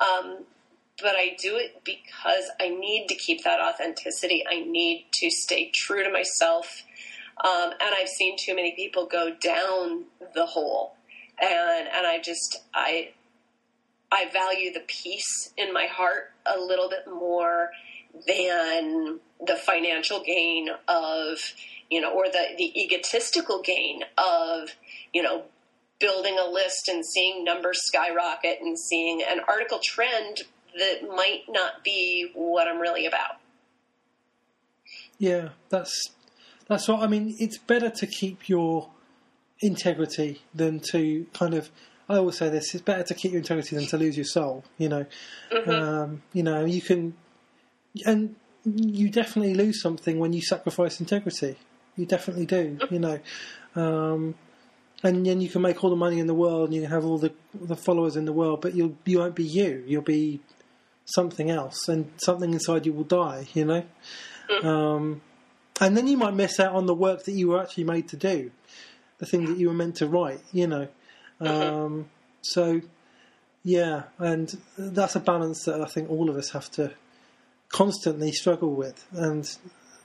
[0.00, 0.44] Um,
[1.02, 4.44] but I do it because I need to keep that authenticity.
[4.50, 6.82] I need to stay true to myself.
[7.42, 10.94] Um, and I've seen too many people go down the hole.
[11.40, 13.10] And, and I just, I,
[14.12, 17.70] I value the peace in my heart a little bit more
[18.26, 21.38] than the financial gain of
[21.90, 24.70] you know, or the, the egotistical gain of,
[25.12, 25.44] you know,
[25.98, 30.42] building a list and seeing numbers skyrocket and seeing an article trend
[30.78, 33.36] that might not be what I'm really about.
[35.18, 36.10] Yeah, that's
[36.66, 37.36] that's what I mean.
[37.38, 38.88] It's better to keep your
[39.60, 41.70] integrity than to kind of.
[42.08, 44.64] I always say this: it's better to keep your integrity than to lose your soul.
[44.78, 45.06] You know,
[45.52, 45.70] mm-hmm.
[45.70, 47.14] um, you know, you can,
[48.06, 51.56] and you definitely lose something when you sacrifice integrity.
[51.96, 52.78] You definitely do.
[52.90, 53.18] You know,
[53.74, 54.34] um,
[55.02, 57.04] and then you can make all the money in the world, and you can have
[57.04, 59.84] all the the followers in the world, but you'll you won't be you.
[59.86, 60.40] You'll be
[61.06, 63.48] something else, and something inside you will die.
[63.54, 63.84] You know,
[64.50, 64.64] mm.
[64.64, 65.20] um,
[65.80, 68.16] and then you might miss out on the work that you were actually made to
[68.16, 68.50] do,
[69.18, 70.40] the thing that you were meant to write.
[70.52, 70.88] You know,
[71.40, 71.46] mm-hmm.
[71.46, 72.10] um,
[72.42, 72.80] so
[73.62, 76.92] yeah, and that's a balance that I think all of us have to
[77.68, 79.50] constantly struggle with, and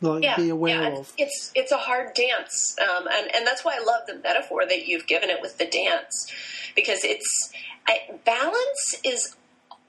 [0.01, 1.13] like yeah, be aware yeah, of.
[1.17, 4.87] It's it's a hard dance, um, and and that's why I love the metaphor that
[4.87, 6.31] you've given it with the dance,
[6.75, 7.51] because it's
[7.87, 9.35] I, balance is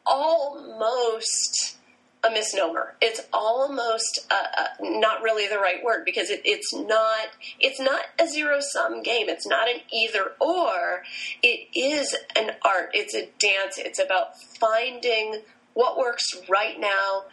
[0.05, 1.77] almost
[2.25, 2.95] a misnomer.
[3.01, 7.29] It's almost uh, uh, not really the right word because it, it's not
[7.61, 9.29] it's not a zero sum game.
[9.29, 11.03] It's not an either or.
[11.43, 12.91] It is an art.
[12.95, 13.79] It's a dance.
[13.79, 15.43] It's about finding
[15.77, 17.25] what works right now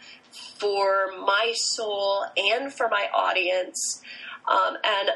[0.58, 4.02] for my soul and for my audience.
[4.46, 5.10] Um, and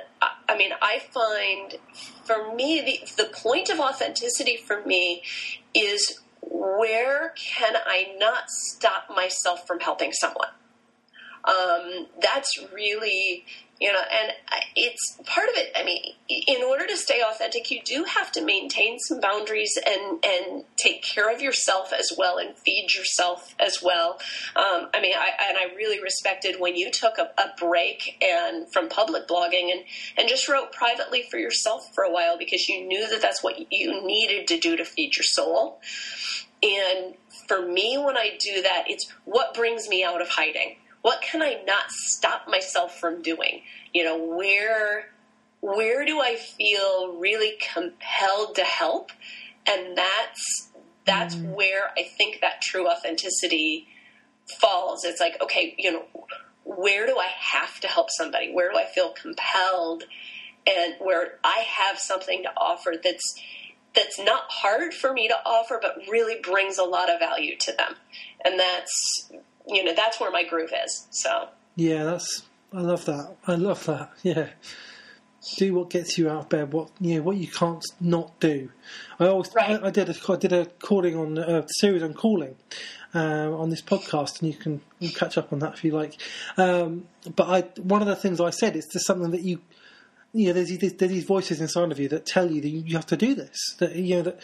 [0.48, 1.76] I mean, I find
[2.24, 5.22] for me, the, the point of authenticity for me
[5.74, 10.48] is where can I not stop myself from helping someone?
[11.44, 13.44] Um, that's really
[13.80, 14.32] you know and
[14.74, 15.72] it's part of it.
[15.76, 20.24] I mean in order to stay authentic you do have to maintain some boundaries and
[20.24, 24.18] and take care of yourself as well and feed yourself as well.
[24.56, 28.70] Um, i mean I, and i really respected when you took a, a, break and
[28.72, 29.84] from public blogging and
[30.16, 33.72] and just wrote privately for yourself for a while because you knew that that's what
[33.72, 35.80] you needed to do to feed your soul.
[36.62, 37.14] And
[37.46, 40.76] for me when i do that it's what brings me out of hiding
[41.08, 43.62] what can I not stop myself from doing?
[43.94, 45.06] You know, where
[45.62, 49.12] where do I feel really compelled to help?
[49.66, 50.68] And that's
[51.06, 51.54] that's mm.
[51.54, 53.88] where I think that true authenticity
[54.60, 55.06] falls.
[55.06, 56.04] It's like, okay, you know,
[56.64, 58.52] where do I have to help somebody?
[58.52, 60.04] Where do I feel compelled?
[60.66, 63.34] And where I have something to offer that's
[63.94, 67.72] that's not hard for me to offer, but really brings a lot of value to
[67.72, 67.94] them.
[68.44, 69.30] And that's
[69.68, 71.06] you know that's where my groove is.
[71.10, 73.36] So yeah, that's I love that.
[73.46, 74.10] I love that.
[74.22, 74.48] Yeah,
[75.56, 76.72] do what gets you out of bed.
[76.72, 78.70] What you know, what you can't not do.
[79.20, 79.82] I always right.
[79.82, 82.56] I, I, did a I did a calling on a series on calling.
[83.14, 86.20] Um, on this podcast, and you can you catch up on that if you like.
[86.58, 89.62] Um, but I, one of the things I said is just something that you,
[90.34, 92.96] you know, there's, there's, there's these voices inside of you that tell you that you
[92.96, 93.76] have to do this.
[93.78, 94.42] That you know that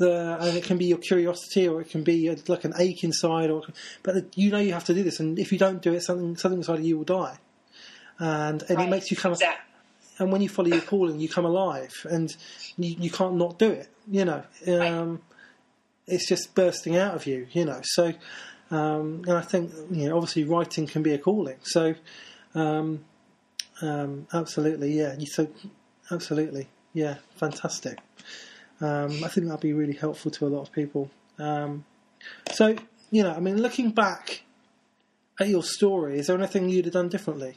[0.00, 3.04] the, and it can be your curiosity or it can be a, like an ache
[3.04, 3.62] inside or
[4.02, 6.36] but you know you have to do this and if you don't do it something
[6.38, 7.38] something inside of you will die.
[8.18, 8.88] And and right.
[8.88, 9.62] it makes you come exactly.
[10.18, 12.34] and when you follow your calling you come alive and
[12.78, 14.42] you, you can't not do it you know.
[14.66, 15.18] Um, right.
[16.06, 17.80] it's just bursting out of you you know.
[17.82, 18.14] So
[18.70, 21.58] um, and I think you know obviously writing can be a calling.
[21.62, 21.94] So
[22.54, 23.04] um,
[23.82, 25.14] um absolutely yeah.
[25.26, 25.48] So
[26.10, 27.16] absolutely yeah.
[27.36, 27.98] Fantastic
[28.80, 31.10] um, I think that'd be really helpful to a lot of people.
[31.38, 31.84] Um,
[32.52, 32.76] so,
[33.10, 34.42] you know, I mean, looking back
[35.40, 37.56] at your story, is there anything you'd have done differently?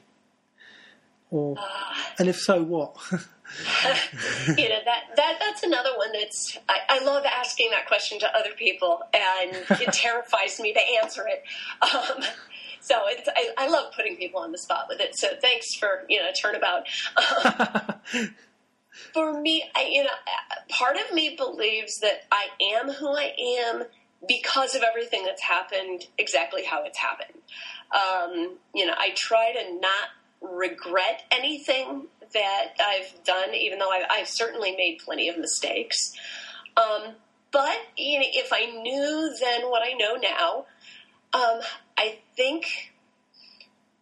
[1.31, 2.95] Or, uh, and if so, what?
[4.57, 8.35] you know that that that's another one that's I, I, love asking that question to
[8.35, 11.43] other people, and it terrifies me to answer it.
[11.83, 12.23] Um,
[12.79, 15.15] so it's I, I, love putting people on the spot with it.
[15.15, 16.87] So thanks for you know turnabout.
[17.17, 18.33] Um,
[19.13, 20.09] for me, I, you know,
[20.69, 23.83] part of me believes that I am who I am
[24.27, 27.39] because of everything that's happened exactly how it's happened.
[27.91, 30.09] Um, you know, I try to not
[30.41, 36.13] regret anything that I've done, even though I've, I've certainly made plenty of mistakes.
[36.77, 37.13] Um,
[37.51, 40.65] but you know, if I knew then what I know now,
[41.33, 41.61] um,
[41.97, 42.93] I think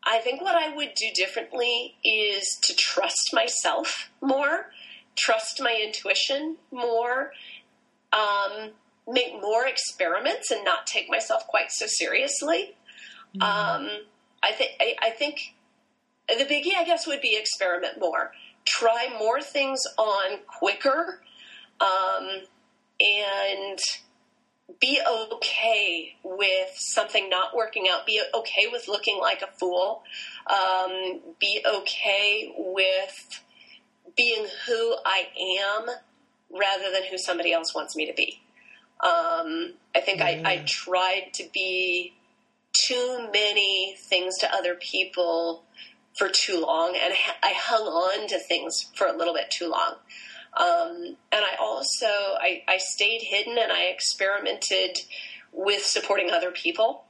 [0.04, 4.68] I think what I would do differently is to trust myself more
[5.22, 7.32] trust my intuition more,
[8.12, 8.72] um,
[9.08, 12.76] make more experiments, and not take myself quite so seriously.
[13.36, 13.42] Mm-hmm.
[13.42, 13.90] Um,
[14.44, 15.54] I think I, I think
[16.28, 18.32] the biggie, I guess, would be experiment more,
[18.66, 21.22] try more things on quicker,
[21.80, 22.28] um,
[23.00, 23.80] and
[24.80, 28.06] be okay with something not working out.
[28.06, 30.04] Be okay with looking like a fool.
[30.48, 33.42] Um, be okay with
[34.16, 35.28] being who I
[35.60, 35.88] am
[36.50, 38.42] rather than who somebody else wants me to be.
[39.00, 42.14] Um, I think I, I tried to be
[42.74, 45.64] too many things to other people
[46.16, 49.96] for too long, and I hung on to things for a little bit too long.
[50.54, 55.00] Um, and I also I, I, stayed hidden and I experimented
[55.54, 57.06] with supporting other people.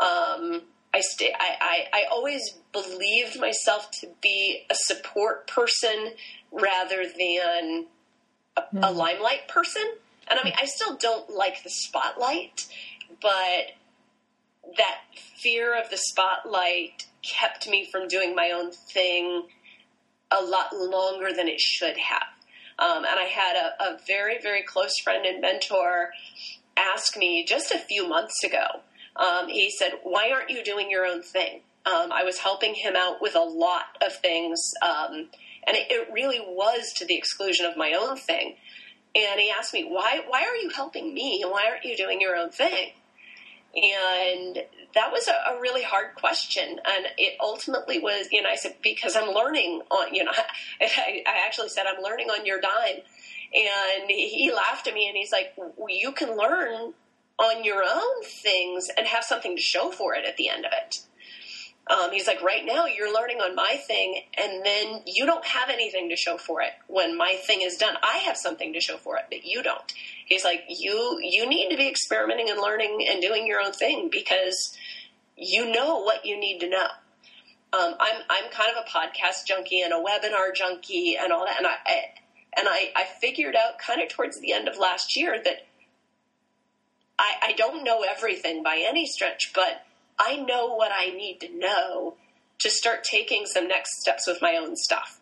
[0.00, 0.62] Um,
[0.94, 1.32] I stay.
[1.38, 6.12] I, I, I always believed myself to be a support person
[6.50, 7.86] rather than
[8.56, 8.82] a, mm.
[8.82, 8.96] a hmm.
[8.96, 9.84] limelight person.
[10.28, 12.66] And I mean, I still don't like the spotlight,
[13.20, 13.72] but
[14.76, 15.00] that
[15.42, 19.48] fear of the spotlight kept me from doing my own thing
[20.30, 22.22] a lot longer than it should have.
[22.78, 26.10] Um, and I had a, a, very, very close friend and mentor
[26.76, 28.80] ask me just a few months ago.
[29.16, 31.60] Um, he said, Why aren't you doing your own thing?
[31.84, 35.28] Um, I was helping him out with a lot of things, um,
[35.66, 38.54] and it, it, really was to the exclusion of my own thing.
[39.16, 40.20] And he asked me, "Why?
[40.28, 41.42] Why are you helping me?
[41.44, 42.92] Why aren't you doing your own thing?"
[43.74, 44.62] And
[44.94, 48.76] that was a, a really hard question, and it ultimately was, you know, I said
[48.80, 50.32] because I'm learning on, you know,
[50.80, 53.02] I, I actually said I'm learning on your dime,
[53.54, 56.94] and he laughed at me and he's like, well, "You can learn
[57.38, 60.72] on your own things and have something to show for it at the end of
[60.72, 61.00] it."
[61.88, 65.68] Um, he's like, right now you're learning on my thing, and then you don't have
[65.68, 67.96] anything to show for it when my thing is done.
[68.02, 69.92] I have something to show for it, but you don't.
[70.24, 74.10] He's like, you you need to be experimenting and learning and doing your own thing
[74.10, 74.76] because
[75.36, 76.86] you know what you need to know.
[77.72, 81.58] Um, I'm I'm kind of a podcast junkie and a webinar junkie and all that,
[81.58, 82.02] and I, I
[82.56, 85.66] and I, I figured out kind of towards the end of last year that
[87.22, 89.86] I, I don't know everything by any stretch, but
[90.18, 92.16] I know what I need to know
[92.58, 95.20] to start taking some next steps with my own stuff.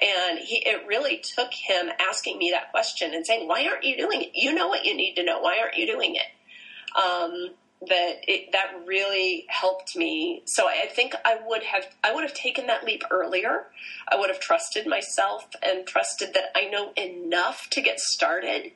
[0.00, 3.96] And he, it really took him asking me that question and saying, "Why aren't you
[3.96, 4.30] doing it?
[4.34, 5.40] You know what you need to know.
[5.40, 7.50] Why aren't you doing it?" Um,
[7.86, 10.42] that it, that really helped me.
[10.44, 13.66] So I think I would have I would have taken that leap earlier.
[14.10, 18.72] I would have trusted myself and trusted that I know enough to get started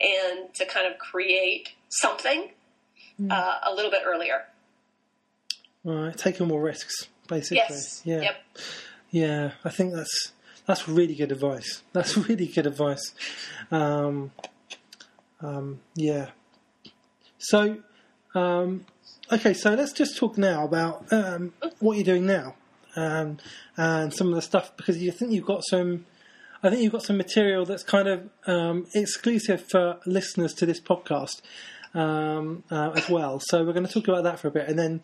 [0.00, 2.50] and to kind of create something
[3.20, 3.30] mm.
[3.30, 4.44] uh, a little bit earlier.
[5.84, 7.58] Right, taking more risks, basically.
[7.58, 8.02] Yes.
[8.04, 8.20] Yeah.
[8.20, 8.36] Yep.
[9.10, 10.32] Yeah, I think that's
[10.66, 11.82] that's really good advice.
[11.92, 13.14] That's really good advice.
[13.70, 14.32] Um,
[15.40, 16.30] um, yeah.
[17.38, 17.78] So,
[18.34, 18.86] um,
[19.30, 22.54] okay, so let's just talk now about um, what you're doing now
[22.96, 23.38] um,
[23.76, 26.06] and some of the stuff because you think you've got some.
[26.62, 30.80] I think you've got some material that's kind of um, exclusive for listeners to this
[30.80, 31.42] podcast
[31.94, 33.40] uh, as well.
[33.40, 35.02] So we're going to talk about that for a bit, and then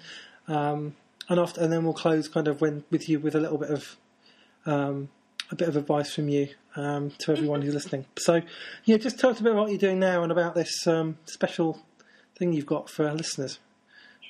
[1.30, 3.70] and after, and then we'll close kind of when with you with a little bit
[3.70, 3.96] of
[4.66, 5.08] um,
[5.50, 8.06] a bit of advice from you um, to everyone who's listening.
[8.18, 8.42] So,
[8.84, 11.18] yeah, just tell us a bit about what you're doing now and about this um,
[11.24, 11.80] special
[12.36, 13.58] thing you've got for our listeners.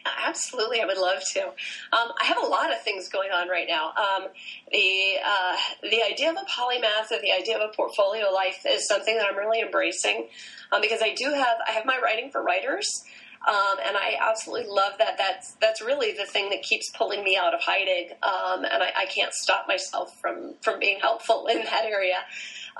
[0.27, 1.43] Absolutely, I would love to.
[1.47, 3.89] Um, I have a lot of things going on right now.
[3.89, 4.29] Um,
[4.71, 8.87] the uh, the idea of a polymath or the idea of a portfolio life is
[8.87, 10.29] something that I'm really embracing
[10.73, 13.05] um, because I do have I have my writing for writers.
[13.49, 15.17] Um, and I absolutely love that.
[15.17, 18.93] That's that's really the thing that keeps pulling me out of hiding, um, and I,
[18.95, 22.17] I, can't stop myself from from being helpful in that area.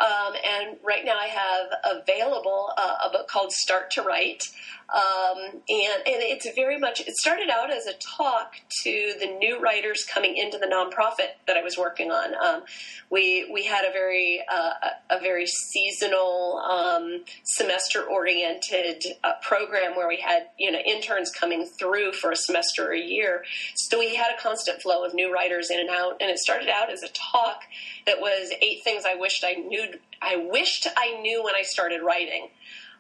[0.01, 4.45] Um, and right now, I have available uh, a book called Start to Write,
[4.89, 7.01] um, and and it's very much.
[7.01, 11.57] It started out as a talk to the new writers coming into the nonprofit that
[11.57, 12.35] I was working on.
[12.35, 12.63] Um,
[13.11, 14.73] we we had a very uh,
[15.11, 21.67] a very seasonal, um, semester oriented uh, program where we had you know interns coming
[21.79, 23.45] through for a semester or a year.
[23.75, 26.69] So we had a constant flow of new writers in and out, and it started
[26.69, 27.65] out as a talk
[28.07, 29.90] that was eight things I wished I knew.
[30.23, 32.51] I wished I knew when I started writing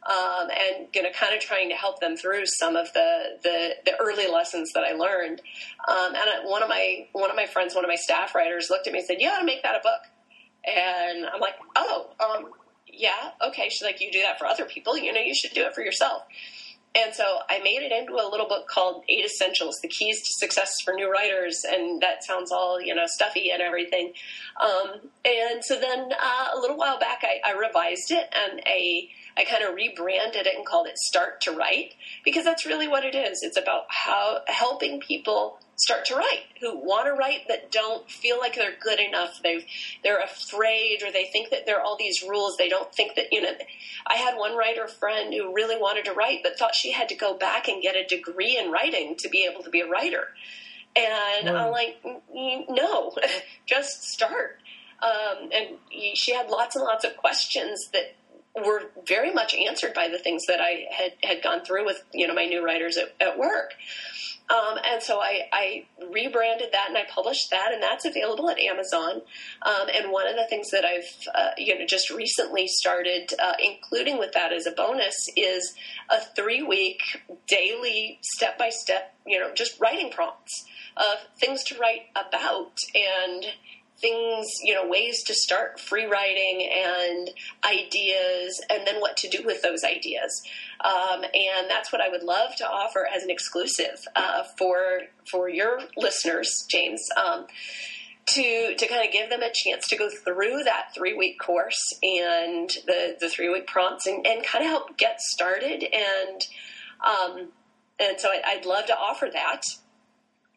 [0.07, 3.74] um, and you know, kind of trying to help them through some of the the,
[3.84, 5.43] the early lessons that I learned.
[5.86, 8.86] Um, and one of my one of my friends, one of my staff writers, looked
[8.86, 10.01] at me and said, "You ought to make that a book."
[10.64, 12.51] And I'm like, "Oh, um,
[12.86, 15.62] yeah, okay." She's like, "You do that for other people, you know, you should do
[15.64, 16.22] it for yourself."
[16.95, 20.32] And so I made it into a little book called Eight Essentials: The Keys to
[20.32, 24.12] Success for New Writers, and that sounds all you know stuffy and everything.
[24.61, 29.09] Um, and so then uh, a little while back, I, I revised it, and a
[29.36, 33.05] I kind of rebranded it and called it Start to Write because that's really what
[33.05, 33.41] it is.
[33.43, 38.38] It's about how helping people start to write who want to write that don't feel
[38.38, 39.66] like they're good enough they
[40.04, 43.32] they're afraid or they think that there are all these rules they don't think that
[43.32, 43.52] you know
[44.06, 47.14] i had one writer friend who really wanted to write but thought she had to
[47.14, 50.28] go back and get a degree in writing to be able to be a writer
[50.94, 51.66] and wow.
[51.66, 51.96] i'm like
[52.68, 53.12] no
[53.66, 54.58] just start
[55.02, 55.78] um, and
[56.14, 58.14] she had lots and lots of questions that
[58.54, 62.26] were very much answered by the things that I had, had gone through with you
[62.26, 63.72] know my new writers at, at work.
[64.51, 68.59] Um, and so I, I, rebranded that and I published that, and that's available at
[68.59, 69.22] Amazon.
[69.62, 73.53] Um, and one of the things that I've uh, you know just recently started uh,
[73.62, 75.74] including with that as a bonus is
[76.11, 77.01] a three week
[77.46, 80.64] daily step by step you know just writing prompts
[80.96, 83.46] of things to write about and
[84.01, 87.30] things, you know, ways to start free writing and
[87.64, 90.42] ideas, and then what to do with those ideas.
[90.84, 95.48] Um, and that's what I would love to offer as an exclusive uh, for for
[95.48, 97.03] your listeners, James.
[97.16, 97.46] Um,
[98.26, 101.80] to, to kind of give them a chance to go through that three week course
[102.03, 106.46] and the, the three week prompts and, and kind of help get started and
[107.01, 107.48] um,
[107.98, 109.62] and so I, I'd love to offer that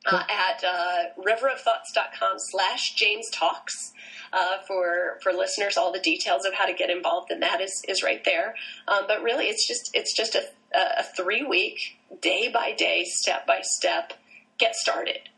[0.05, 3.93] uh, at uh, riverofthoughts.com slash James Talks.
[4.31, 7.83] Uh, for for listeners, all the details of how to get involved in that is
[7.87, 8.55] is right there.
[8.87, 10.43] Um, but really, it's just it's just a,
[10.73, 14.13] a three week, day by day, step by step,
[14.57, 15.29] get started.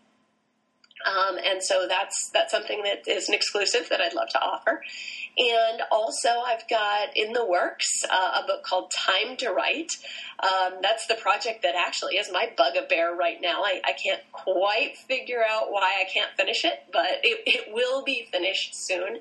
[1.06, 4.82] Um, and so that's that's something that is an exclusive that I'd love to offer.
[5.38, 9.98] And also, I've got in the works uh, a book called Time to Write.
[10.40, 13.62] Um, that's the project that actually is my bugaboo right now.
[13.64, 18.04] I, I, can't quite figure out why I can't finish it, but it, it will
[18.04, 19.20] be finished soon.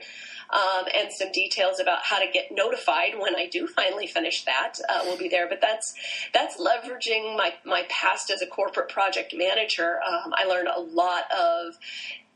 [0.50, 4.74] um, and some details about how to get notified when I do finally finish that
[4.88, 5.48] uh, will be there.
[5.48, 5.94] But that's
[6.32, 10.00] that's leveraging my my past as a corporate project manager.
[10.06, 11.74] Um, I learned a lot of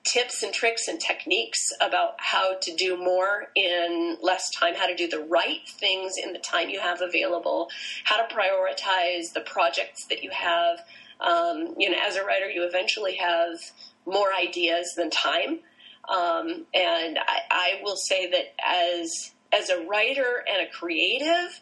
[0.08, 4.96] tips and tricks and techniques about how to do more in less time, how to
[4.96, 7.68] do the right things in the time you have available,
[8.04, 10.78] how to prioritize the projects that you have.
[11.20, 13.58] Um, you know, as a writer, you eventually have
[14.06, 15.60] more ideas than time.
[16.08, 21.60] Um, and I, I will say that as as a writer and a creative,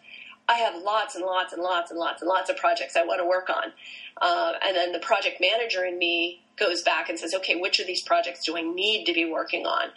[0.49, 3.20] I have lots and lots and lots and lots and lots of projects I want
[3.20, 3.72] to work on.
[4.20, 7.86] Uh, and then the project manager in me goes back and says, okay, which of
[7.86, 9.90] these projects do I need to be working on?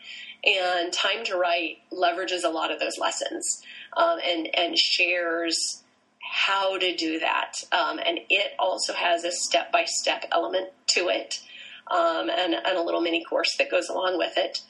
[0.44, 3.62] And Time to Write leverages a lot of those lessons
[3.96, 5.84] um, and, and shares
[6.22, 7.54] how to do that.
[7.72, 11.42] Um, and it also has a step by step element to it
[11.90, 14.62] um, and, and, a little mini course that goes along with it.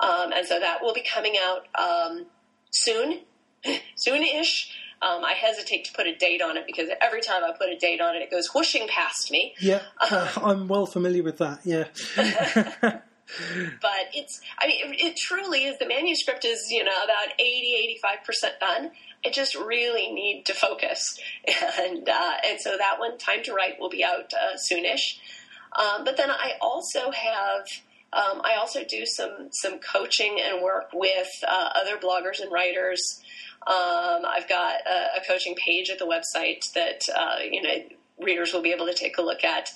[0.00, 2.26] Um, and so that will be coming out um,
[2.70, 3.20] soon,
[3.94, 4.76] soon ish.
[5.02, 7.76] Um, I hesitate to put a date on it because every time I put a
[7.76, 9.54] date on it, it goes whooshing past me.
[9.60, 11.60] Yeah, uh, I'm well familiar with that.
[11.64, 11.84] Yeah.
[13.82, 15.78] but it's, I mean, it, it, truly is.
[15.78, 18.90] The manuscript is, you know, about 80, 85% done.
[19.24, 21.18] I just really need to focus.
[21.78, 25.18] And, uh, and so that one, Time to Write, will be out uh, soonish.
[25.78, 27.62] Um, but then I also have,
[28.12, 33.20] um, I also do some, some coaching and work with uh, other bloggers and writers.
[33.66, 37.74] Um, I've got a, a, coaching page at the website that uh, you know
[38.22, 39.68] readers will be able to take a look at.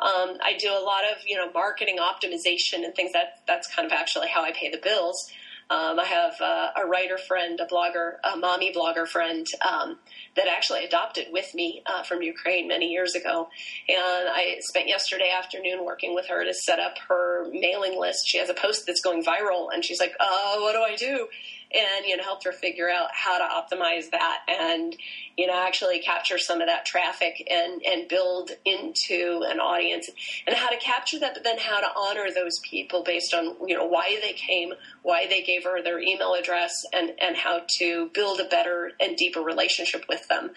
[0.00, 3.86] Um, I do a lot of you know marketing optimization and things that that's kind
[3.86, 5.30] of actually how I pay the bills.
[5.68, 9.98] Um, I have uh, a writer friend, a blogger, a mommy blogger friend um,
[10.36, 13.48] that actually adopted with me uh, from Ukraine many years ago.
[13.88, 18.20] And I spent yesterday afternoon working with her to set up her mailing list.
[18.26, 21.28] She has a post that's going viral, and she's like, "Oh, what do I do?"
[21.72, 24.96] And you know helped her figure out how to optimize that and
[25.36, 30.08] you know actually capture some of that traffic and and build into an audience.
[30.46, 33.76] And how to capture that but then how to honor those people based on you
[33.76, 38.10] know why they came why they gave her their email address and and how to
[38.14, 40.50] build a better and deeper relationship with them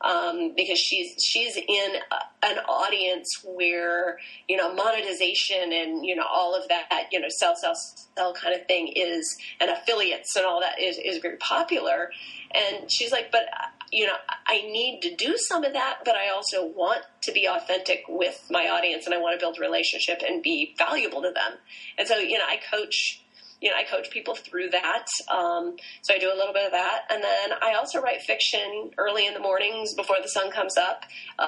[0.00, 4.18] um, because she's she's in a, an audience where
[4.48, 7.74] you know monetization and you know all of that you know sell sell
[8.16, 12.10] sell kind of thing is and affiliates and all that is is very popular.
[12.54, 13.42] And she's like, but
[13.90, 14.14] you know,
[14.46, 18.46] I need to do some of that, but I also want to be authentic with
[18.50, 21.58] my audience and I want to build relationship and be valuable to them.
[21.96, 23.22] And so, you know, I coach
[23.60, 25.06] you know, I coach people through that.
[25.28, 27.02] Um, so I do a little bit of that.
[27.10, 31.04] And then I also write fiction early in the mornings before the sun comes up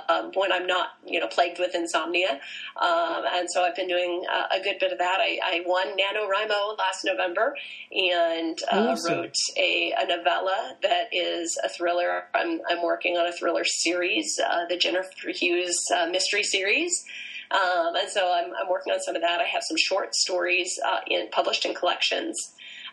[0.08, 2.40] um, when I'm not, you know, plagued with insomnia.
[2.80, 5.18] Um, and so I've been doing a, a good bit of that.
[5.20, 7.54] I, I, won NaNoWriMo last November
[7.92, 9.14] and uh, awesome.
[9.14, 12.24] wrote a, a, novella that is a thriller.
[12.34, 17.04] I'm, I'm working on a thriller series, uh, the Jennifer Hughes uh, mystery series.
[17.50, 19.40] Um, and so I'm, I'm, working on some of that.
[19.40, 22.36] I have some short stories uh, in, published in collections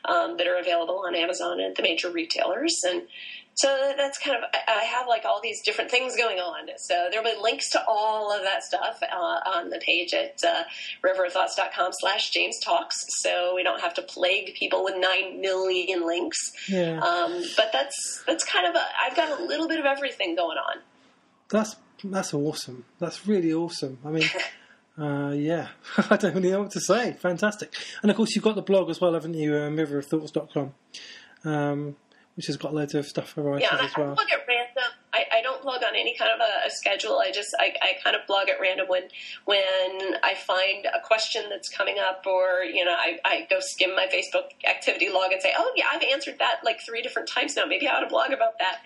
[0.05, 2.75] um, that are available on Amazon and the major retailers.
[2.87, 3.03] And
[3.53, 6.69] so that's kind of, I have like all these different things going on.
[6.77, 10.63] So there'll be links to all of that stuff uh, on the page at uh,
[11.03, 12.95] riverofthoughts.com slash James Talks.
[13.21, 16.37] So we don't have to plague people with nine million links.
[16.67, 16.99] Yeah.
[16.99, 20.57] Um, but that's, that's kind of a, I've got a little bit of everything going
[20.57, 20.81] on.
[21.49, 22.85] That's that's awesome.
[22.99, 23.99] That's really awesome.
[24.05, 24.29] I mean,
[24.99, 25.69] uh, yeah,
[26.09, 27.13] I don't really know what to say.
[27.13, 27.73] Fantastic.
[28.01, 29.55] And of course, you've got the blog as well, haven't you?
[29.55, 30.73] Um, riverofthoughts.com,
[31.45, 31.95] um,
[32.35, 34.11] which has got loads of stuff for writers yeah, as well.
[34.11, 34.93] I blog at random.
[35.13, 37.17] I, I don't blog on any kind of a, a schedule.
[37.17, 39.03] I just I, I, kind of blog at random when
[39.45, 43.95] when I find a question that's coming up, or you know, I, I go skim
[43.95, 47.55] my Facebook activity log and say, oh yeah, I've answered that like three different times
[47.55, 47.65] now.
[47.65, 48.81] Maybe I ought to blog about that.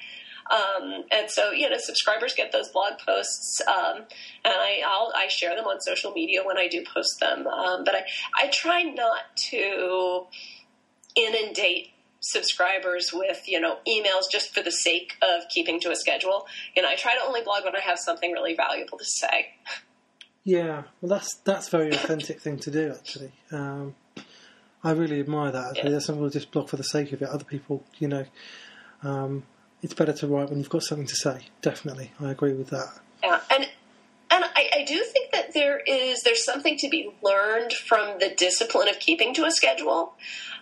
[0.49, 3.97] Um, and so, you know, subscribers get those blog posts, um,
[4.43, 7.47] and I, I'll, I share them on social media when I do post them.
[7.47, 8.03] Um, but I,
[8.41, 10.25] I try not to
[11.15, 11.89] inundate
[12.21, 16.45] subscribers with you know emails just for the sake of keeping to a schedule.
[16.75, 19.47] You know, I try to only blog when I have something really valuable to say.
[20.43, 22.93] Yeah, well, that's that's a very authentic thing to do.
[22.97, 23.95] Actually, um,
[24.83, 25.77] I really admire that.
[25.77, 25.89] Yeah.
[25.89, 27.29] There's some people just blog for the sake of it.
[27.29, 28.25] Other people, you know,
[29.03, 29.43] um,
[29.81, 31.47] it's better to write when you've got something to say.
[31.61, 32.89] Definitely, I agree with that.
[33.23, 33.67] Yeah, and
[34.31, 38.29] and I, I, do think that there is there's something to be learned from the
[38.29, 40.13] discipline of keeping to a schedule.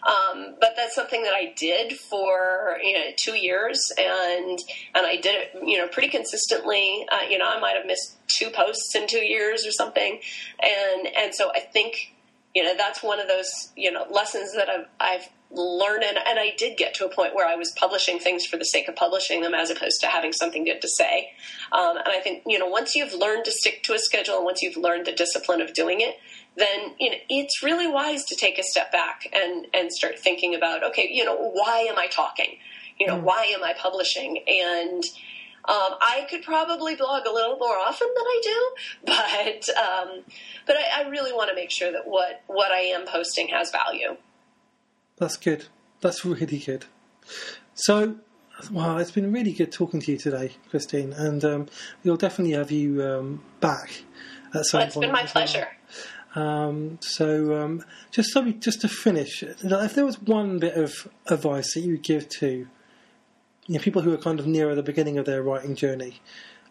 [0.07, 4.59] Um, but that's something that I did for you know two years, and
[4.95, 7.05] and I did it you know pretty consistently.
[7.11, 10.19] Uh, you know, I might have missed two posts in two years or something,
[10.61, 12.13] and and so I think
[12.55, 16.39] you know that's one of those you know lessons that I've I've learn and, and
[16.39, 18.95] I did get to a point where I was publishing things for the sake of
[18.95, 21.31] publishing them as opposed to having something good to say.
[21.71, 24.45] Um, and I think, you know, once you've learned to stick to a schedule and
[24.45, 26.17] once you've learned the discipline of doing it,
[26.55, 30.53] then, you know, it's really wise to take a step back and, and start thinking
[30.53, 32.57] about, okay, you know, why am I talking?
[32.99, 33.23] You know, mm.
[33.23, 34.43] why am I publishing?
[34.47, 35.03] And,
[35.65, 38.71] um, I could probably blog a little more often than I do,
[39.05, 40.23] but um,
[40.65, 43.69] but I, I really want to make sure that what what I am posting has
[43.69, 44.15] value.
[45.19, 45.65] That's good.
[46.01, 46.85] That's really good.
[47.73, 48.15] So,
[48.71, 51.67] well, it's been really good talking to you today, Christine, and um,
[52.03, 54.03] we'll definitely have you um, back
[54.53, 55.05] at some well, it's point.
[55.05, 55.67] It's been my pleasure.
[56.35, 61.07] Um, so, um, just so we, just to finish, if there was one bit of
[61.27, 62.67] advice that you would give to
[63.67, 66.19] you know, people who are kind of nearer the beginning of their writing journey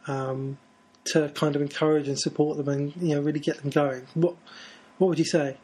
[0.07, 0.59] um,
[1.05, 4.07] to kind of encourage and support them and you know really get them going.
[4.15, 4.37] What
[4.99, 5.59] what would you say?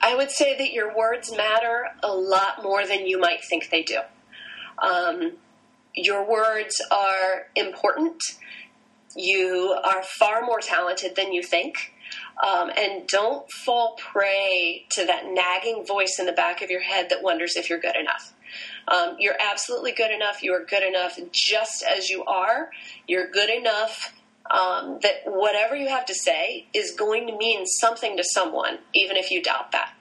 [0.00, 3.82] I would say that your words matter a lot more than you might think they
[3.82, 4.00] do.
[4.78, 5.32] Um,
[5.94, 8.22] your words are important.
[9.16, 11.94] You are far more talented than you think.
[12.42, 17.08] Um, and don't fall prey to that nagging voice in the back of your head
[17.10, 18.34] that wonders if you're good enough.
[18.88, 20.42] Um, you're absolutely good enough.
[20.42, 22.70] You are good enough just as you are.
[23.06, 24.12] You're good enough
[24.52, 29.16] um, that whatever you have to say is going to mean something to someone, even
[29.16, 29.94] if you doubt that.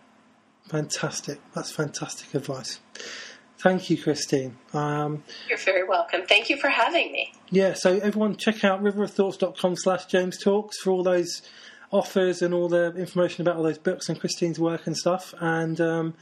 [0.67, 1.39] Fantastic.
[1.53, 2.79] That's fantastic advice.
[3.57, 4.57] Thank you, Christine.
[4.73, 6.21] Um, You're very welcome.
[6.27, 7.33] Thank you for having me.
[7.51, 11.43] Yeah, so everyone check out riverofthoughts.com slash James Talks for all those
[11.91, 15.33] offers and all the information about all those books and Christine's work and stuff.
[15.39, 16.13] And um,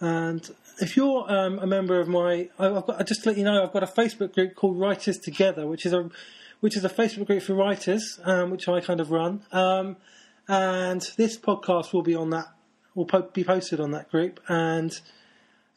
[0.00, 0.48] and
[0.80, 3.72] if you're um, a member of my, I've got, just to let you know, I've
[3.72, 6.10] got a Facebook group called Writers Together, which is a
[6.60, 9.42] which is a Facebook group for writers, um, which I kind of run.
[9.52, 9.96] Um,
[10.48, 12.46] and this podcast will be on that,
[12.94, 14.92] will po- be posted on that group, and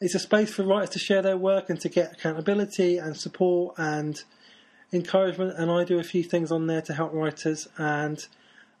[0.00, 3.74] it's a space for writers to share their work and to get accountability and support
[3.78, 4.22] and
[4.92, 5.58] encouragement.
[5.58, 8.24] And I do a few things on there to help writers, and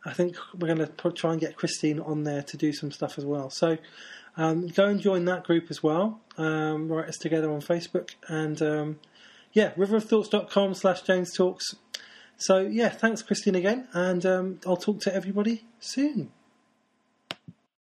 [0.04, 3.18] I think we're going to try and get Christine on there to do some stuff
[3.18, 3.50] as well.
[3.50, 3.76] So
[4.36, 6.20] um, go and join that group as well.
[6.38, 9.00] Um, Writers Together on Facebook and um,
[9.52, 11.74] yeah, riverofthoughts.com slash James Talks.
[12.40, 16.32] So yeah, thanks Christine again, and um, I'll talk to everybody soon.